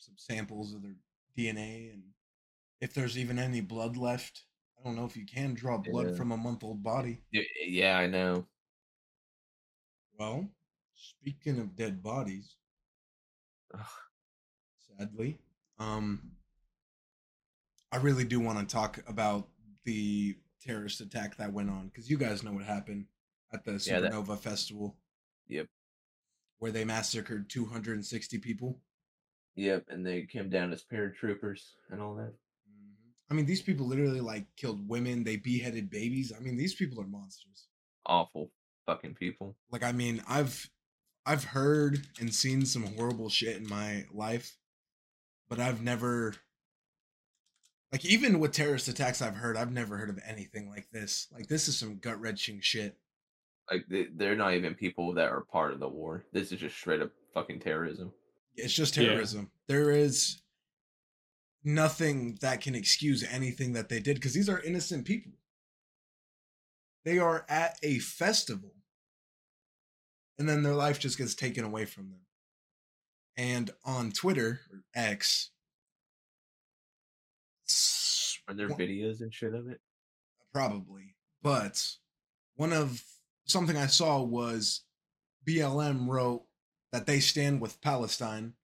[0.01, 0.97] Some samples of their
[1.37, 2.03] DNA and
[2.81, 4.45] if there's even any blood left.
[4.79, 6.15] I don't know if you can draw blood Yeah.
[6.17, 7.21] from a month old body.
[7.31, 8.47] Yeah, I know.
[10.19, 10.49] Well,
[10.95, 12.57] speaking of dead bodies,
[13.75, 13.87] Ugh.
[14.99, 15.39] sadly,
[15.79, 16.33] um,
[17.93, 19.51] I really do want to talk about
[19.85, 23.07] the terrorist attack that went on because you guys know what happened
[23.53, 24.97] at the Yeah, that- Supernova Festival.
[25.49, 25.69] Yep.
[26.59, 28.81] Where they massacred 260 people.
[29.61, 32.33] Yep, and they came down as paratroopers and all that.
[32.33, 33.31] Mm-hmm.
[33.31, 35.23] I mean, these people literally like killed women.
[35.23, 36.33] They beheaded babies.
[36.35, 37.67] I mean, these people are monsters.
[38.07, 38.51] Awful
[38.87, 39.57] fucking people.
[39.71, 40.71] Like, I mean, I've
[41.27, 44.57] I've heard and seen some horrible shit in my life,
[45.51, 46.37] but I've never
[47.93, 51.29] like even with terrorist attacks I've heard, I've never heard of anything like this.
[51.35, 52.97] Like, this is some gut wrenching shit.
[53.71, 56.25] Like they, they're not even people that are part of the war.
[56.33, 58.11] This is just straight up fucking terrorism.
[58.55, 59.05] It's just Yeah.
[59.05, 59.51] terrorism.
[59.67, 60.43] There is
[61.63, 65.33] nothing that can excuse anything that they did because these are innocent people.
[67.05, 68.75] They are at a festival
[70.39, 72.27] and then their life just gets taken away from them.
[73.37, 75.51] And on Twitter or X,
[77.69, 79.81] s- Are there one- videos and shit of it?
[80.53, 81.97] probably, but
[82.55, 83.05] one of
[83.45, 84.83] something I saw was
[85.45, 86.47] BLM wrote
[86.93, 88.55] that they stand with Palestine.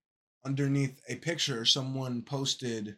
[0.45, 2.97] Underneath a picture, someone posted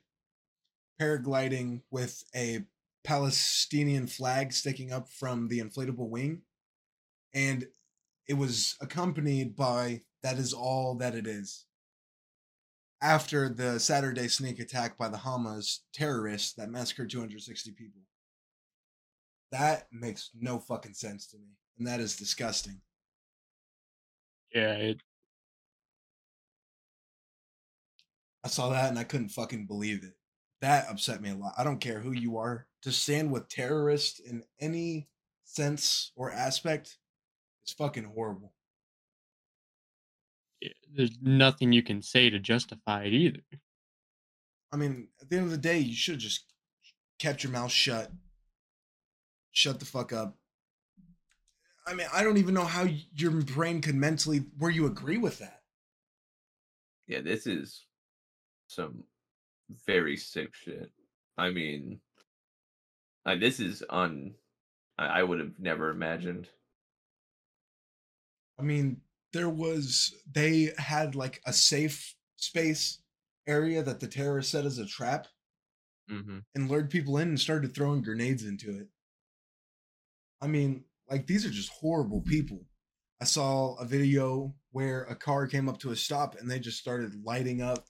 [1.00, 2.64] paragliding with a
[3.04, 6.42] Palestinian flag sticking up from the inflatable wing.
[7.34, 7.66] And
[8.26, 11.64] it was accompanied by that is all that it is.
[13.00, 18.02] After the Saturday sneak attack by the Hamas terrorists that massacred 260 people.
[19.52, 21.46] That makes no fucking sense to me.
[21.78, 22.80] And that is disgusting.
[24.52, 25.00] Yeah, it,
[28.45, 30.14] I saw that and I couldn't fucking believe it.
[30.61, 31.55] That upset me a lot.
[31.57, 32.66] I don't care who you are.
[32.82, 35.09] To stand with terrorists in any
[35.45, 36.99] sense or aspect
[37.66, 38.53] is fucking horrible.
[40.61, 43.41] yeah, there's nothing you can say to justify it either.
[44.72, 46.45] I mean, at the end of the day, you should have just
[47.18, 48.11] kept your mouth shut.
[49.53, 50.36] Shut the fuck up.
[51.86, 55.39] I mean, I don't even know how your brain could mentally where you agree with
[55.39, 55.62] that.
[57.07, 57.86] Yeah, this is
[58.68, 59.04] some
[59.86, 60.90] very sick shit.
[61.36, 62.00] I mean,
[63.26, 64.34] like this is un.
[64.98, 66.48] I, I would have never imagined.
[68.58, 69.00] I mean,
[69.32, 72.98] there was they had like a safe space
[73.46, 75.26] area that the terrorists set as a trap
[76.10, 76.38] Mm-hmm.
[76.54, 78.88] and lured people in and started throwing grenades into it.
[80.40, 82.62] I mean, like these are just horrible people.
[83.20, 86.78] I saw a video where a car came up to a stop and they just
[86.78, 87.84] started lighting up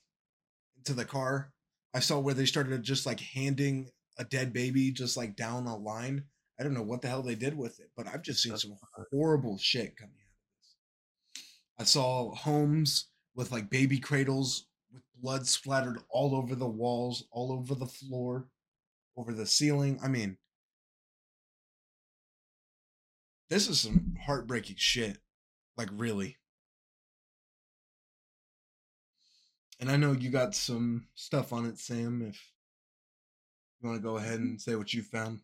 [0.78, 1.52] into the car.
[1.94, 5.76] I saw where they started just like handing a dead baby just like down a
[5.76, 6.24] line.
[6.58, 8.76] I don't know what the hell they did with it, but I've just seen some
[9.12, 10.76] horrible shit coming out of this.
[11.78, 17.52] I saw homes with like baby cradles with blood splattered all over the walls, all
[17.52, 18.48] over the floor,
[19.16, 20.00] over the ceiling.
[20.02, 20.38] I mean,
[23.48, 25.18] this is some heartbreaking shit.
[25.76, 26.36] Like, really.
[29.80, 32.22] And I know you got some stuff on it, Sam.
[32.22, 32.40] If
[33.80, 34.50] you want to go ahead mm-hmm.
[34.50, 35.40] and say what you found.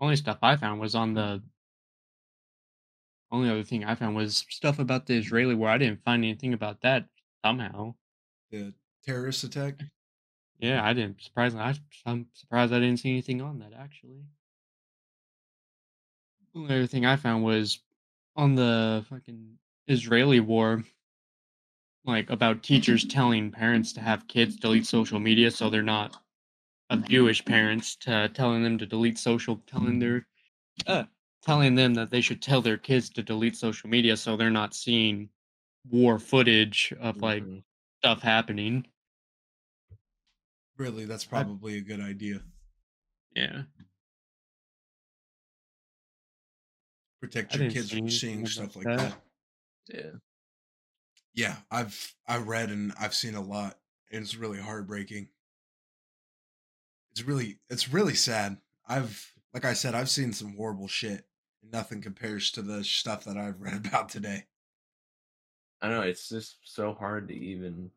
[0.00, 1.42] Only stuff I found was on the.
[3.30, 5.68] Only other thing I found was stuff about the Israeli war.
[5.68, 7.06] I didn't find anything about that
[7.44, 7.94] somehow.
[8.50, 9.80] The terrorist attack.
[10.58, 11.20] Yeah, I didn't.
[11.20, 11.74] Surprisingly, I,
[12.06, 14.22] I'm surprised I didn't see anything on that actually.
[16.54, 17.80] The only other thing I found was
[18.36, 19.58] on the fucking
[19.88, 20.84] Israeli war,
[22.04, 26.16] like about teachers telling parents to have kids delete social media so they're not
[26.90, 30.26] of Jewish parents to telling them to delete social, telling their,
[30.86, 31.04] uh,
[31.42, 34.74] telling them that they should tell their kids to delete social media so they're not
[34.74, 35.28] seeing
[35.90, 37.62] war footage of like Mhm.
[37.98, 38.86] stuff happening.
[40.76, 42.42] Really, that's probably a good idea.
[43.34, 43.62] Yeah.
[47.20, 48.98] Protect your kids see from seeing stuff like that.
[48.98, 49.94] that.
[49.94, 50.10] Yeah.
[51.34, 53.78] Yeah, I've I've read and I've seen a lot,
[54.10, 55.28] and it's really heartbreaking.
[57.12, 58.58] It's really it's really sad.
[58.86, 61.26] I've like I said, I've seen some horrible shit.
[61.62, 64.46] And nothing compares to the stuff that I've read about today.
[65.80, 67.90] I know it's just so hard to even.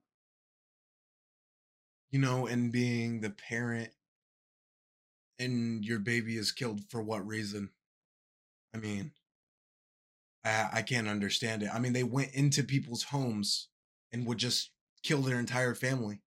[2.11, 3.91] You know, and being the parent
[5.37, 7.69] and your baby is killed for what reason?
[8.73, 9.11] I mean,
[10.45, 11.69] I I can't understand it.
[11.73, 13.69] I mean, they went into people's homes
[14.13, 14.71] and would just
[15.03, 16.21] kill their entire family.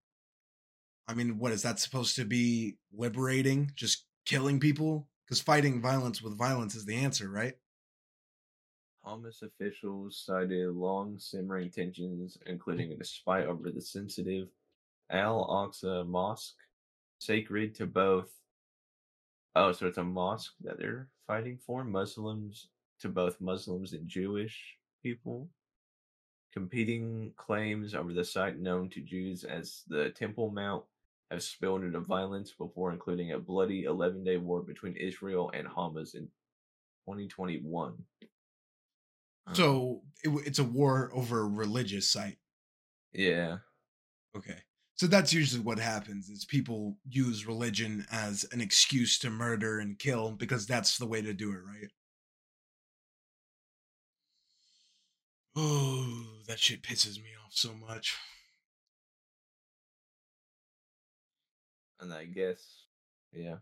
[1.07, 3.71] I mean, what is that supposed to be liberating?
[3.75, 5.09] Just killing people?
[5.25, 7.55] Because fighting violence with violence is the answer, right?
[9.07, 14.49] Hamas officials cited long simmering tensions, including a dispute over the sensitive
[15.11, 16.57] Al Aqsa Mosque,
[17.19, 18.29] sacred to both.
[19.55, 22.69] Oh, so it's a mosque that they're fighting for Muslims
[23.01, 25.51] to both Muslims and Jewish people.
[26.53, 30.85] Competing claims over the site known to Jews as the Temple Mount
[31.31, 36.15] have spilled into violence before including a bloody 11 day war between Israel and Hamas
[36.15, 36.31] in
[37.05, 38.07] 2021.
[39.47, 42.39] Um, So it, it's a war over a religious site.
[43.13, 43.59] yeah.
[44.37, 44.61] Okay.
[44.95, 49.99] So that's usually what happens is people use religion as an excuse to murder and
[49.99, 51.91] kill because that's the way to do it, right?
[55.61, 58.17] Oh, that shit pisses me off so much.
[62.01, 62.85] And I guess,
[63.33, 63.57] yeah.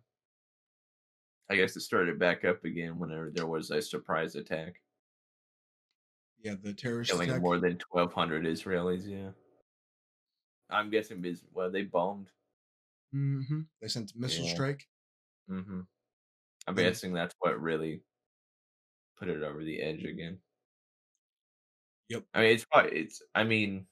[1.48, 4.74] I guess it started back up again whenever there was a surprise attack,
[6.42, 7.40] Yeah, the terrorist killing attack.
[7.40, 9.06] more than 1,200 Israelis.
[9.08, 9.30] Yeah.
[10.68, 12.28] I'm guessing because, well, they bombed.
[13.12, 14.52] hmm They sent a missile Yeah.
[14.54, 14.86] strike.
[15.48, 15.80] hmm
[16.66, 18.02] I'm Then- guessing that's what really
[19.16, 20.38] put it over the edge again.
[22.08, 22.24] Yep.
[22.34, 23.86] I mean, it's probably, it's, I mean,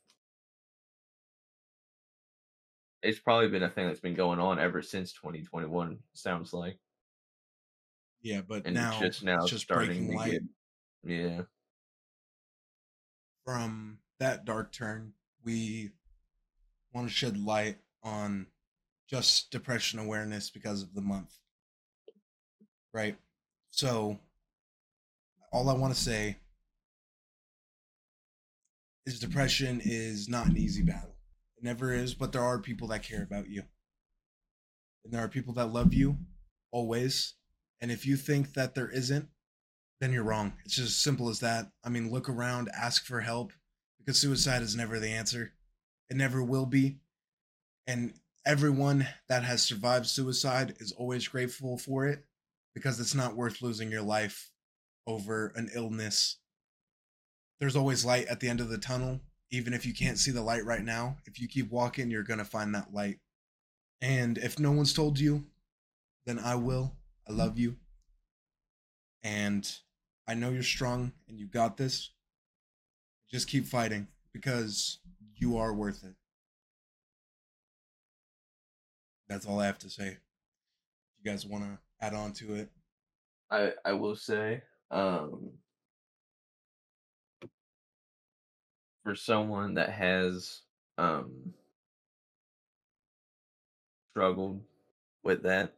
[3.03, 6.79] it's probably been a thing that's been going on ever since 2021, sounds like.
[8.23, 10.43] Yeah, but And now it's just now it's just starting to light get,
[11.05, 11.43] yeah.
[13.45, 15.13] from that dark turn.
[15.45, 15.91] We
[16.95, 18.47] want to shed light on
[19.07, 21.37] just depression awareness because of the month.
[22.95, 23.17] Right?
[23.71, 24.19] So
[25.53, 26.39] all I want to say
[29.07, 31.17] is depression is not an easy battle.
[31.57, 33.63] It never is, but there are people that care about you.
[35.05, 36.19] And there are people that love you
[36.73, 37.35] always.
[37.81, 39.29] And if you think that there isn't,
[40.01, 40.55] then you're wrong.
[40.65, 41.71] It's just as simple as that.
[41.85, 43.53] I mean, look around, ask for help
[43.99, 45.53] because suicide is never the answer.
[46.11, 46.99] It never will be.
[47.87, 48.15] And
[48.47, 52.25] everyone that has survived suicide is always grateful for it
[52.75, 54.51] because it's not worth losing your life
[55.07, 56.39] over an illness.
[57.65, 60.43] There's always light at the end of the tunnel, even if you can't see the
[60.43, 61.17] light right now.
[61.25, 63.21] If you keep walking, you're going to find that light.
[64.03, 65.45] And if no one's told you,
[66.27, 66.93] then I will.
[67.27, 67.77] I love you.
[69.23, 69.67] And
[70.29, 72.11] I know you're strong and you got this.
[73.31, 74.99] Just keep fighting because
[75.35, 76.17] you are worth it.
[79.27, 80.09] That's all I have to say.
[80.09, 80.19] If
[81.23, 82.69] You guys want to add on to it?
[83.51, 84.61] I I will say,
[84.91, 85.49] um,
[89.05, 90.63] for someone that has
[90.99, 91.53] um
[94.13, 94.61] struggled
[95.23, 95.75] with that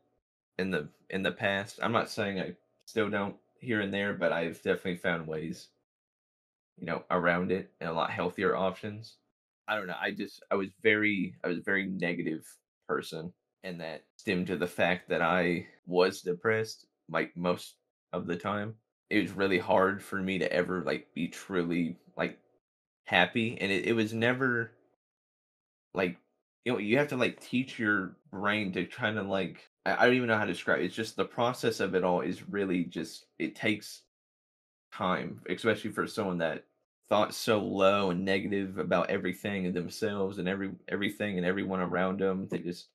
[0.58, 2.54] in the in the past, I'm not saying I
[2.86, 5.68] still don't here and there, but I've definitely found ways,
[6.78, 9.16] you know, around it and a lot healthier options.
[9.68, 9.96] I don't know.
[10.00, 12.46] I just I was very I was a very negative
[12.88, 13.32] person,
[13.64, 17.76] and that stemmed to the fact that I was depressed like most
[18.12, 18.74] of the time.
[19.10, 22.38] It was really hard for me to ever like be truly like
[23.07, 24.72] happy, and it, it was never
[25.94, 26.18] like
[26.64, 30.07] you know you have to like teach your brain to kind of like I, I
[30.07, 30.84] don't even know how to describe it.
[30.84, 34.02] It's just the process of it all is really just it takes
[34.92, 36.64] time, especially for someone that
[37.09, 42.20] thought so low and negative about everything and themselves and every everything and everyone around
[42.20, 42.48] them.
[42.50, 42.88] They just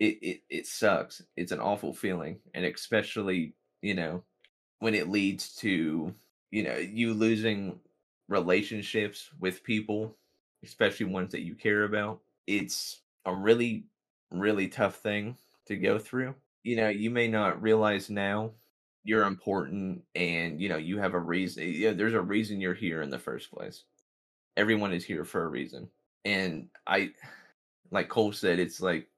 [0.00, 1.22] it it it sucks.
[1.36, 4.24] It's an awful feeling, and especially you know
[4.80, 6.14] when it leads to
[6.50, 7.80] you know you losing
[8.32, 10.16] relationships with people,
[10.64, 12.20] especially ones that you care about.
[12.46, 13.86] It's a really
[14.32, 16.34] really tough thing to go through.
[16.64, 18.52] You know, you may not realize now
[19.04, 23.02] you're important and you know you have a reason yeah there's a reason you're here
[23.02, 23.84] in the first place
[24.56, 25.88] everyone is here for a reason
[26.24, 27.10] and i
[27.90, 29.08] like cole said it's like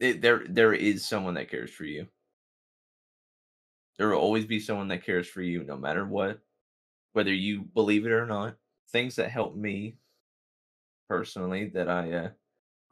[0.00, 2.06] it, there there is someone that cares for you
[3.98, 6.40] there will always be someone that cares for you no matter what
[7.16, 8.58] whether you believe it or not
[8.90, 9.96] things that help me
[11.08, 12.28] personally that I uh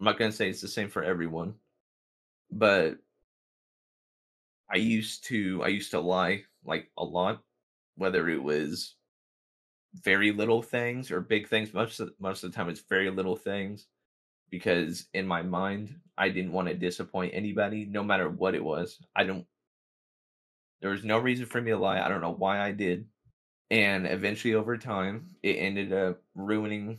[0.00, 1.56] I'm not gonna say it's the same for everyone,
[2.50, 2.96] but
[4.70, 7.42] I used to I used to lie like a lot,
[7.96, 8.96] whether it was
[10.02, 11.74] very little things or big things.
[11.74, 13.88] Most of most of the time, it's very little things
[14.50, 18.98] because in my mind, I didn't want to disappoint anybody, no matter what it was.
[19.14, 19.46] I don't.
[20.80, 22.00] There was no reason for me to lie.
[22.00, 23.06] I don't know why I did,
[23.70, 26.98] and eventually, over time, it ended up ruining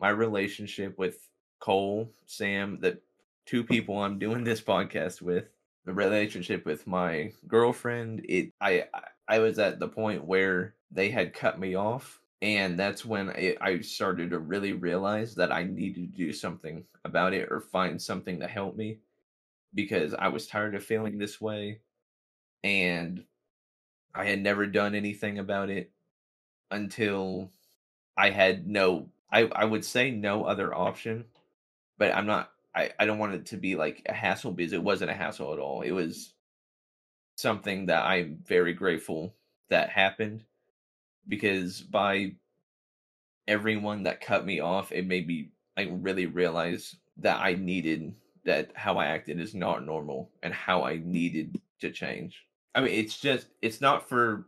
[0.00, 1.28] my relationship with
[1.60, 2.98] Cole, Sam, the
[3.46, 5.44] two people I'm doing this podcast with
[5.84, 8.24] the relationship with my girlfriend.
[8.28, 8.84] It i
[9.28, 13.58] i was at the point where they had cut me off and that's when it,
[13.60, 18.00] i started to really realize that i needed to do something about it or find
[18.00, 18.98] something to help me
[19.74, 21.80] because i was tired of feeling this way
[22.64, 23.24] and
[24.14, 25.90] i had never done anything about it
[26.70, 27.50] until
[28.16, 31.24] i had no i i would say no other option
[31.98, 34.82] but i'm not I, I don't want it to be like a hassle because it
[34.82, 35.82] wasn't a hassle at all.
[35.82, 36.34] It was
[37.34, 39.34] something that I'm very grateful
[39.68, 40.44] that happened
[41.26, 42.34] because by
[43.48, 48.14] everyone that cut me off, it made me like really realize that I needed
[48.44, 52.44] that how I acted is not normal and how I needed to change.
[52.76, 54.46] I mean, it's just it's not for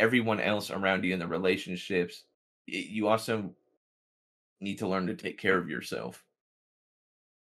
[0.00, 2.24] everyone else around you in the relationships.
[2.66, 3.54] It, you also
[4.60, 6.24] need to learn to take care of yourself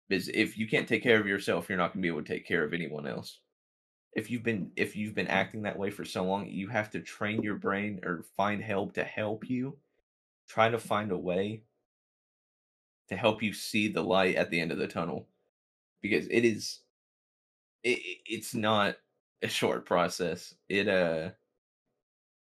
[0.09, 2.33] because if you can't take care of yourself, you're not going to be able to
[2.33, 3.41] take care of anyone else.
[4.15, 7.01] If you've been if you've been acting that way for so long, you have to
[7.01, 9.77] train your brain or find help to help you.
[10.49, 11.63] Try to find a way
[13.09, 15.29] to help you see the light at the end of the tunnel
[16.03, 16.81] because it is
[17.83, 18.97] it, it's not
[19.43, 20.55] a short process.
[20.69, 21.31] It uh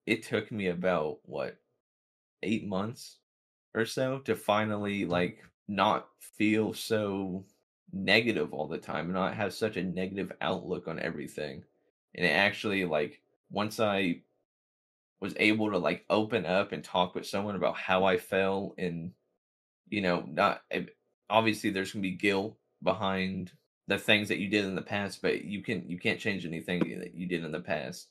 [0.08, 1.58] it took me about what
[2.41, 3.18] 8 months
[3.76, 7.45] or so to finally like not feel so
[7.93, 11.64] negative all the time and not have such a negative outlook on everything.
[12.16, 14.22] And it actually like once I
[15.20, 19.12] was able to like open up and talk with someone about how I felt and
[19.89, 20.86] you know, not eh,
[21.30, 23.51] obviously there's going to be guilt behind
[23.88, 26.80] the things that you did in the past, but you can you can't change anything
[26.99, 28.10] that you did in the past.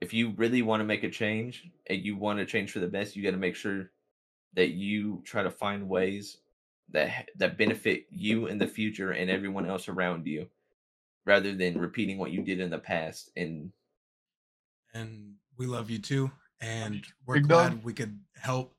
[0.00, 2.86] If you really want to make a change and you want to change for the
[2.88, 3.90] best, you got to make sure
[4.54, 6.38] that you try to find ways
[6.90, 10.48] that that benefit you in the future and everyone else around you
[11.24, 13.72] rather than repeating what you did in the past and
[14.94, 16.30] and we love you too
[16.60, 17.84] and we're Big glad dog.
[17.84, 18.74] we could help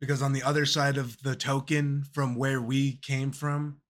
[0.00, 3.80] because on the other side of the token from where we came from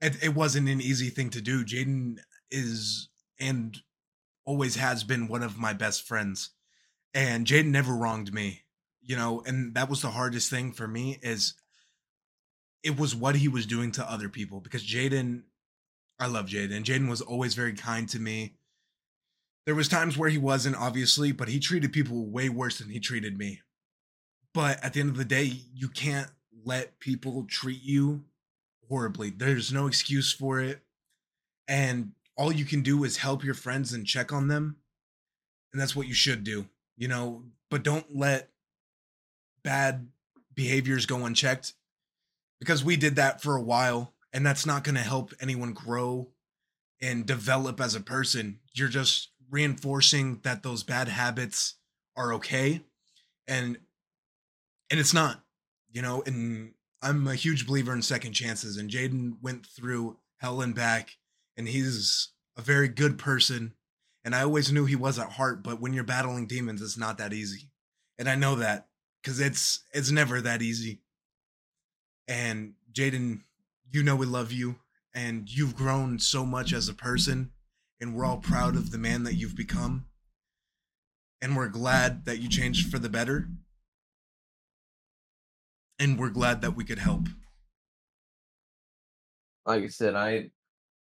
[0.00, 2.18] it, it wasn't an easy thing to do jaden
[2.50, 3.08] is
[3.38, 3.82] and
[4.46, 6.50] always has been one of my best friends
[7.12, 8.62] and jaden never wronged me
[9.02, 11.54] you know and that was the hardest thing for me is
[12.86, 15.42] it was what he was doing to other people because Jaden,
[16.20, 16.84] I love Jaden.
[16.84, 18.54] Jaden was always very kind to me.
[19.64, 23.00] There was times where he wasn't, obviously, but he treated people way worse than he
[23.00, 23.62] treated me.
[24.54, 26.30] But at the end of the day, you can't
[26.64, 28.22] let people treat you
[28.88, 29.30] horribly.
[29.30, 30.80] There's no excuse for it.
[31.66, 34.76] And all you can do is help your friends and check on them.
[35.72, 36.66] And that's what you should do,
[36.96, 38.50] you know, but don't let
[39.62, 40.08] bad
[40.54, 41.74] behaviors go unchecked
[42.58, 46.28] because we did that for a while and that's not going to help anyone grow
[47.00, 51.74] and develop as a person you're just reinforcing that those bad habits
[52.16, 52.80] are okay
[53.46, 53.76] and
[54.90, 55.42] and it's not
[55.92, 56.72] you know and
[57.02, 61.16] i'm a huge believer in second chances and jaden went through hell and back
[61.56, 63.74] and he's a very good person
[64.24, 67.18] and i always knew he was at heart but when you're battling demons it's not
[67.18, 67.70] that easy
[68.18, 68.86] and i know that
[69.22, 71.00] because it's it's never that easy
[72.28, 73.42] and Jaden,
[73.92, 74.76] you know we love you
[75.14, 77.50] and you've grown so much as a person
[78.00, 80.06] and we're all proud of the man that you've become.
[81.40, 83.48] And we're glad that you changed for the better.
[85.98, 87.28] And we're glad that we could help.
[89.64, 90.50] like I said, I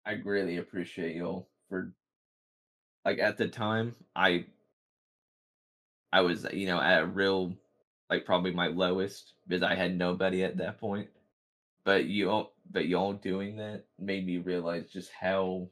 [0.09, 1.95] I greatly appreciate y'all for
[3.05, 4.47] like at the time I
[6.13, 7.55] I was you know at a real
[8.11, 11.11] like probably my lowest because I had nobody at that point.
[11.85, 15.71] But you all but y'all doing that made me realize just how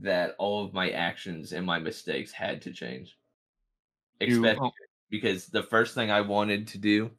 [0.00, 3.18] that all of my actions and my mistakes had to change.
[4.20, 4.72] You- oh,
[5.10, 7.16] because the first thing I wanted to do,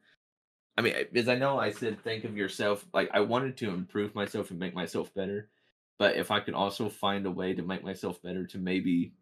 [0.78, 4.14] I mean, because I know I said think of yourself, like I wanted to improve
[4.14, 5.50] myself and make myself better,
[5.98, 9.14] but if I could also find a way to make myself better to maybe,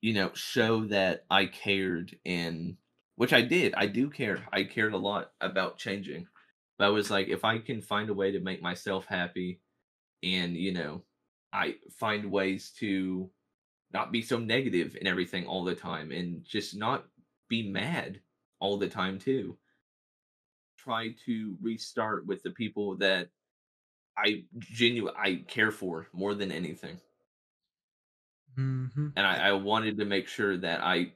[0.00, 2.76] you know, show that I cared and
[3.18, 3.74] which I did.
[3.74, 4.46] I do care.
[4.52, 6.28] I cared a lot about changing.
[6.78, 9.60] But I was like, if I can find a way to make myself happy,
[10.22, 11.02] and you know,
[11.52, 13.28] I find ways to
[13.92, 17.06] not be so negative and everything all the time, and just not
[17.48, 18.20] be mad
[18.60, 19.56] all the time too.
[20.78, 23.28] Try to restart with the people that
[24.16, 26.98] I genuine I care for more than anything.
[28.58, 29.08] Mm-hmm.
[29.16, 31.12] And I, I wanted to make sure that I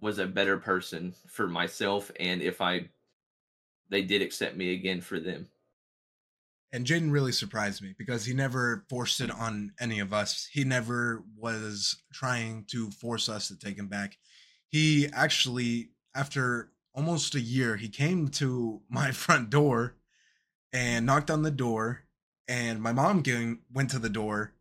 [0.00, 2.88] was a better person for myself and if I
[3.88, 5.48] they did accept me again for them.
[6.72, 10.48] And Jaden really surprised me because he never forced it on any of us.
[10.50, 14.16] He never was trying to force us to take him back.
[14.68, 19.96] He actually, after almost a year, he came to my front door
[20.72, 22.04] and knocked on the door.
[22.48, 24.52] And my mom came, went to the door.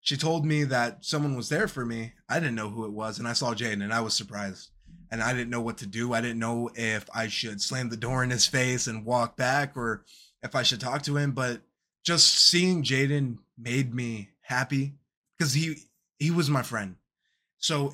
[0.00, 2.12] She told me that someone was there for me.
[2.28, 4.70] I didn't know who it was, and I saw Jaden, and I was surprised.
[5.10, 6.12] And I didn't know what to do.
[6.12, 9.76] I didn't know if I should slam the door in his face and walk back,
[9.76, 10.04] or
[10.42, 11.32] if I should talk to him.
[11.32, 11.62] But
[12.04, 14.94] just seeing Jaden made me happy
[15.36, 15.76] because he
[16.18, 16.96] he was my friend.
[17.58, 17.92] So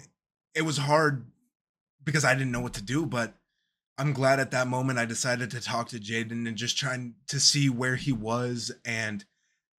[0.54, 1.26] it was hard
[2.06, 3.34] because I didn't know what to do, but
[3.98, 7.40] I'm glad at that moment I decided to talk to Jaden and just trying to
[7.40, 9.24] see where he was and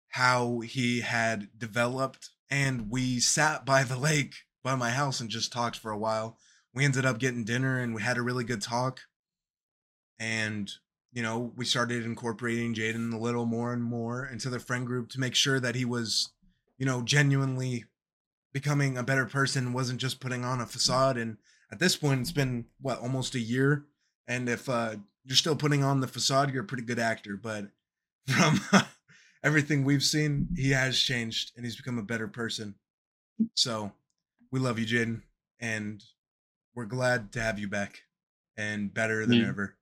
[0.10, 2.30] how he had developed.
[2.50, 6.38] And we sat by the lake by my house and just talked for a while.
[6.74, 9.02] We ended up getting dinner and we had a really good talk.
[10.20, 10.70] And,
[11.14, 15.10] you know, we started incorporating Jaden a little more and more into the friend group
[15.10, 16.34] to make sure that he was,
[16.78, 17.86] you know, genuinely
[18.52, 21.18] becoming a better person, wasn't just putting on a facade.
[21.18, 21.38] And
[21.72, 23.86] at this point, it's been what, almost a year
[24.28, 24.96] and if uh,
[25.26, 27.38] you're still putting on the facade, you're a pretty good actor.
[27.38, 27.68] But
[28.28, 28.60] from
[29.44, 32.76] everything we've seen, he has changed and he's become a better person.
[33.56, 33.92] So
[34.52, 35.22] we love you, Jaden,
[35.60, 36.04] and
[36.76, 38.02] we're glad to have you back
[38.58, 39.50] and better than Yeah.
[39.50, 39.78] ever.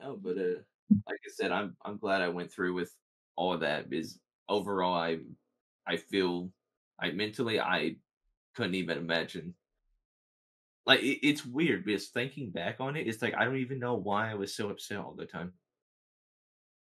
[0.00, 0.60] No, but uh
[1.08, 2.92] like I said, I'm I'm glad I went through with
[3.36, 5.18] all of that because overall I
[5.86, 6.52] I feel
[6.98, 7.96] I mentally I
[8.54, 9.56] couldn't even imagine.
[10.86, 13.94] Like it, it's weird because thinking back on it, it's like I don't even know
[13.94, 15.54] why I was so upset all the time.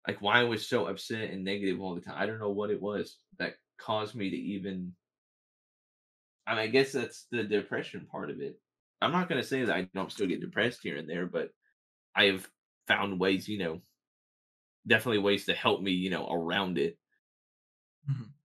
[0.07, 2.15] Like why I was so upset and negative all the time.
[2.17, 4.95] I don't know what it was that caused me to even
[6.47, 8.61] I mean I guess that's the depression part of it.
[9.03, 11.51] I'm not gonna say that I don't still get depressed here and there, but
[12.15, 12.51] I have
[12.89, 13.83] found ways, you know,
[14.87, 16.99] definitely ways to help me, you know, around it.
[18.05, 18.36] Mhm.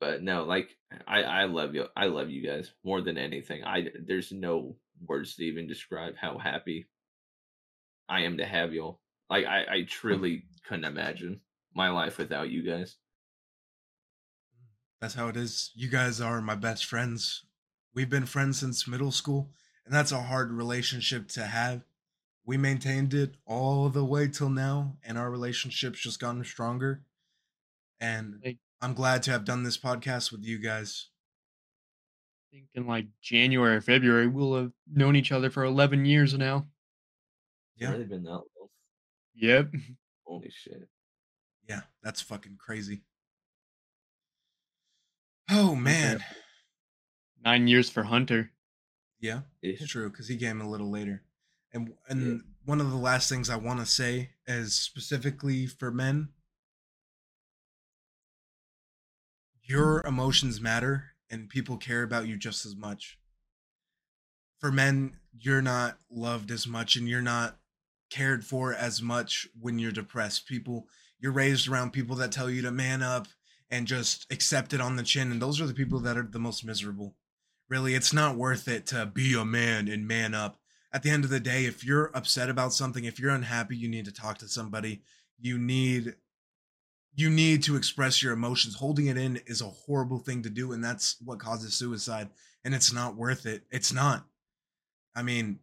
[0.00, 0.74] But no, like
[1.06, 1.84] I I love you.
[1.94, 3.62] I love you guys more than anything.
[3.64, 4.76] I there's no
[5.06, 6.86] words to even describe how happy
[8.08, 8.82] I am to have you.
[8.82, 9.00] All.
[9.28, 11.40] Like I I truly couldn't imagine
[11.74, 12.96] my life without you guys.
[15.00, 15.70] That's how it is.
[15.74, 17.44] You guys are my best friends.
[17.94, 19.50] We've been friends since middle school,
[19.84, 21.82] and that's a hard relationship to have.
[22.44, 27.02] We maintained it all the way till now, and our relationship's just gotten stronger.
[28.00, 31.08] And Like- I'm glad to have done this podcast with you guys.
[32.52, 36.34] I think in like January or February, we'll have known each other for 11 years
[36.36, 36.66] now.
[37.76, 37.92] It's Yeah.
[37.92, 38.68] really been that long.
[39.34, 39.72] Yep.
[40.26, 40.88] Holy shit.
[41.68, 43.02] Yeah, that's fucking crazy.
[45.50, 46.24] Oh man.
[47.44, 48.52] Nine years for Hunter.
[49.20, 49.42] Yeah.
[49.62, 51.22] It's true because he came a little later,
[51.72, 56.30] and and one of the last things I want to say is specifically for men.
[59.70, 60.08] Your mm-hmm.
[60.08, 63.18] emotions matter, and people care about you just as much.
[64.58, 67.56] For men, you're not loved as much, and you're not
[68.10, 70.48] cared for as much when you're depressed.
[70.48, 70.88] People,
[71.20, 73.28] you're raised around people that tell you to man up
[73.70, 76.40] and just accept it on the chin, and those are the people that are the
[76.40, 77.14] most miserable
[77.70, 80.58] really it's not worth it to be a man and man up
[80.92, 83.88] at the end of the day if you're upset about something if you're unhappy you
[83.88, 85.00] need to talk to somebody
[85.40, 86.16] you need
[87.14, 88.76] you need to express your emotions.
[88.76, 92.28] Holding it in is a horrible thing to do and that's what causes suicide
[92.64, 93.64] and it's not worth it.
[93.70, 94.26] It's not.
[95.14, 95.58] I mean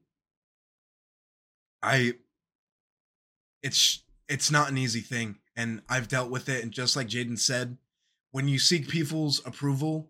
[1.83, 2.11] i
[3.61, 7.37] it's it's not an easy thing and i've dealt with it and just like jaden
[7.37, 7.77] said
[8.31, 10.09] when you seek people's approval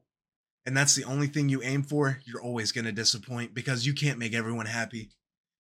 [0.68, 3.94] and that's the only thing you aim for, you're always going to disappoint because you
[3.94, 5.12] can't make everyone happy.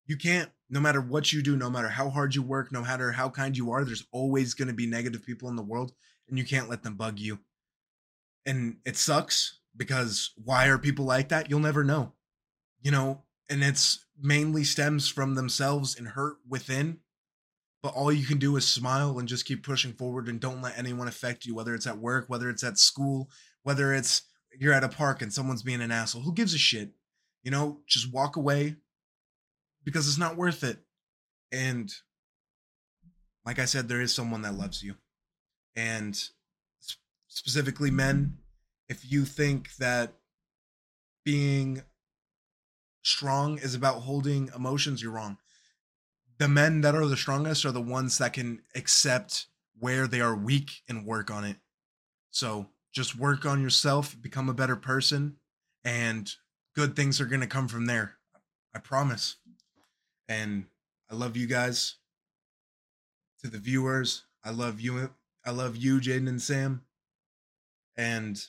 [0.07, 3.11] You can't, no matter what you do, no matter how hard you work, no matter
[3.11, 5.91] how kind you are, there's always going to be negative people in the world
[6.27, 7.39] and you can't let them bug you.
[8.45, 11.49] And it sucks because why are people like that?
[11.49, 12.13] You'll never know.
[12.81, 16.99] You know, and it's mainly stems from themselves and hurt within.
[17.83, 20.77] but all you can do is smile and just keep pushing forward and don't let
[20.77, 23.29] anyone affect you, whether it's at work, whether it's at school,
[23.63, 24.23] whether it's
[24.59, 26.23] you're at a park and someone's being an asshole.
[26.23, 26.91] Who gives a shit?
[27.43, 28.75] You know, just walk away
[29.87, 30.79] because it's not worth it.
[31.49, 31.89] And
[33.45, 34.95] like I said, there is someone that loves you.
[35.77, 36.21] And
[37.29, 38.39] specifically, men,
[38.89, 40.15] if you think that
[41.23, 41.83] being
[43.01, 45.37] strong is about holding emotions, you're wrong.
[46.37, 49.45] The men that are the strongest are the ones that can accept
[49.79, 51.55] where they are weak and work on it.
[52.29, 55.37] So just work on yourself, become a better person,
[55.85, 56.29] and
[56.75, 58.15] good things are going to come from there.
[58.75, 59.37] I promise.
[60.27, 60.65] And
[61.09, 61.95] I love you guys.
[63.41, 65.11] To the viewers, I love you.
[65.45, 66.81] I love you, Jaden and Sam.
[67.95, 68.43] And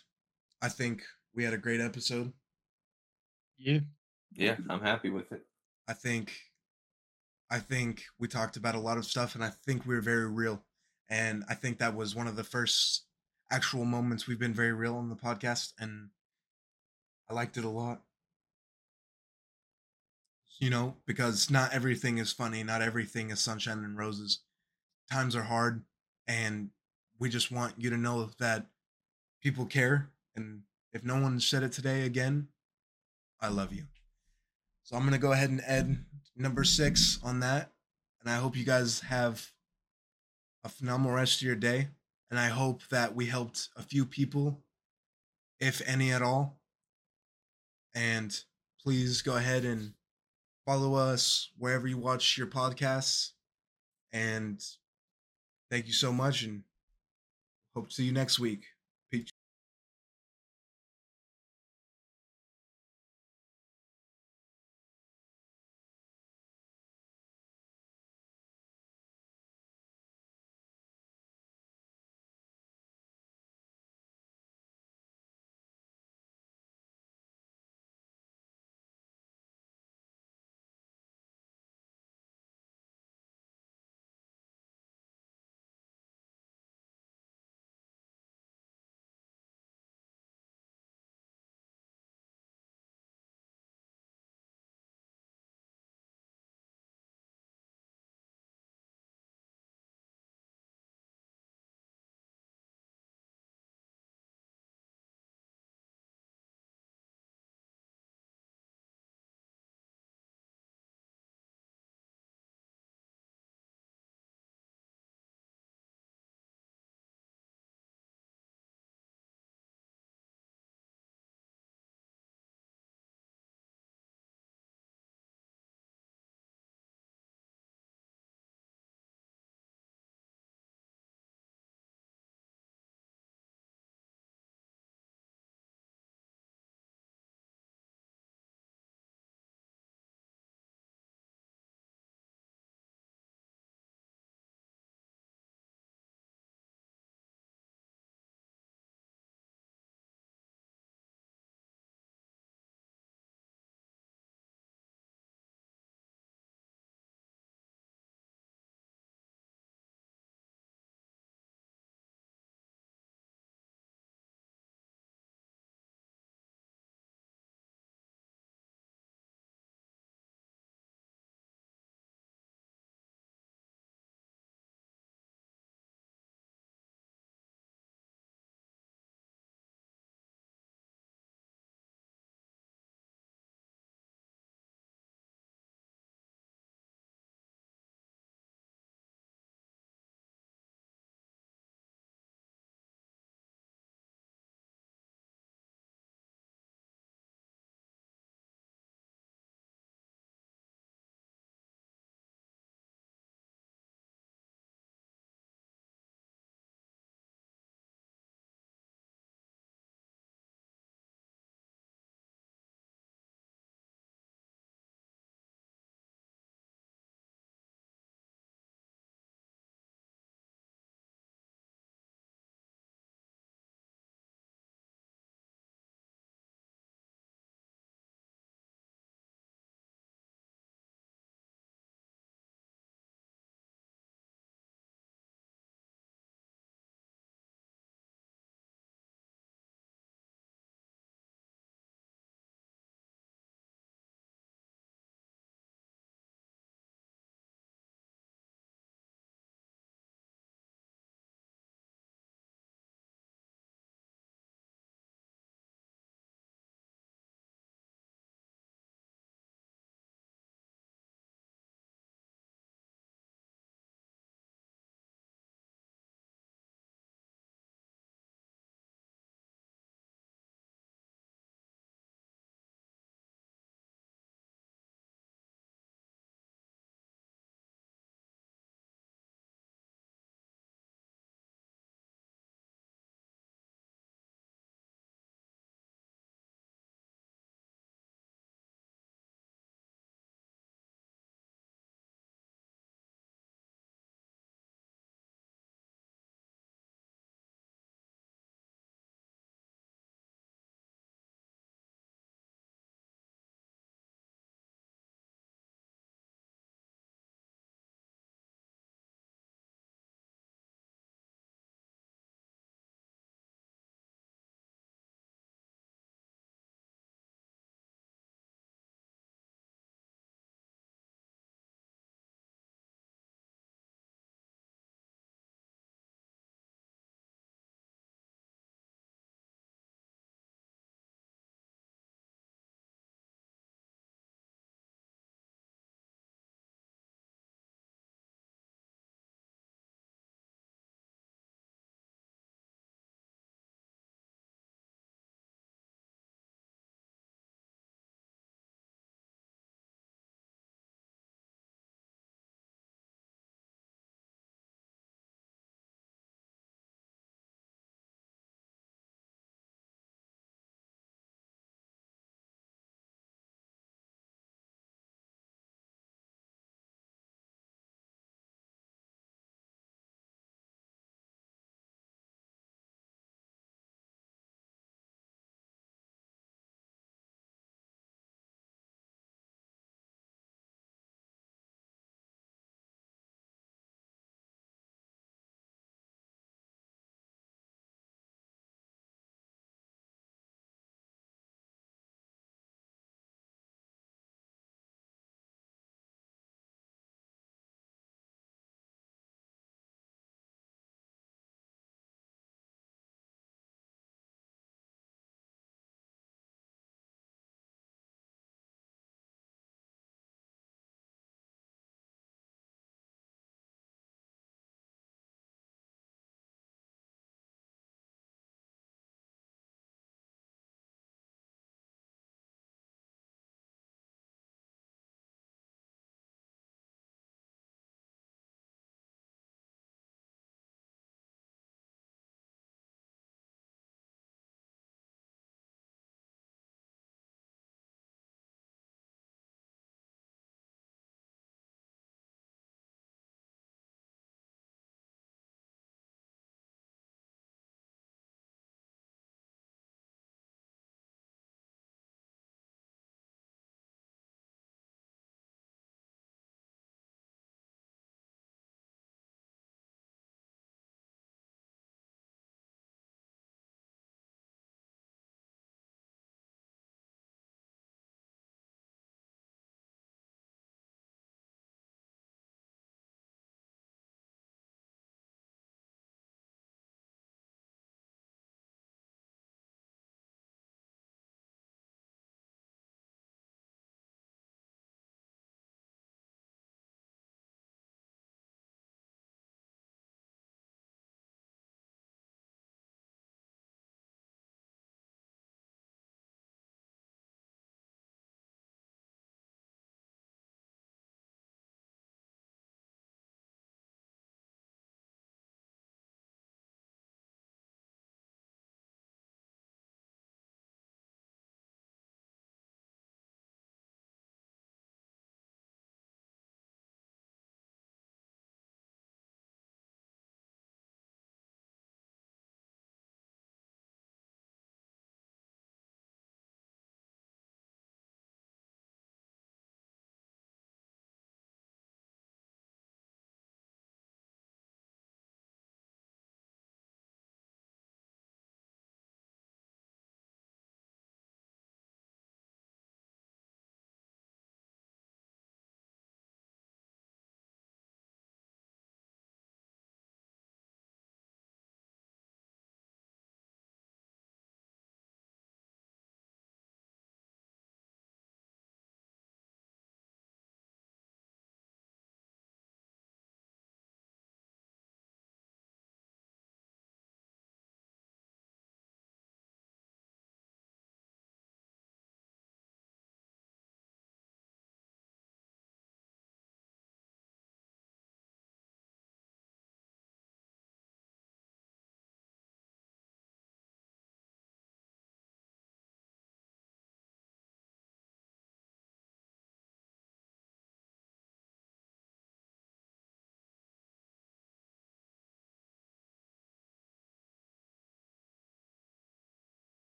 [0.63, 1.03] I think
[1.35, 2.33] we had a great episode.
[3.59, 3.81] Yeah.
[4.33, 5.45] Yeah, I'm happy with it.
[5.87, 6.33] I think
[7.51, 10.27] I think we talked about a lot of stuff and I think we were very
[10.27, 10.63] real.
[11.09, 13.05] And I think that was one of the first
[13.51, 16.11] actual moments we've been very real on the podcast and
[17.31, 18.03] I liked it a lot.
[20.59, 24.41] You know, because not everything is funny, not everything is sunshine and roses.
[25.11, 25.85] Times are hard
[26.27, 26.71] and
[27.19, 28.67] we just want you to know that
[29.41, 32.49] people care and if no one said it today again,
[33.41, 33.85] I love you.
[34.83, 36.05] So I'm gonna go ahead and add
[36.35, 37.73] number six on that,
[38.21, 39.53] and I hope you guys have
[40.65, 41.89] a phenomenal rest of your day.
[42.31, 44.61] And I hope that we helped a few people,
[45.61, 46.61] if any at all.
[47.95, 48.39] And
[48.83, 49.93] please go ahead and
[50.69, 53.31] follow us wherever you watch your podcasts.
[54.13, 54.63] And
[55.71, 56.63] thank you so much, and
[57.75, 58.67] hope to see you next week.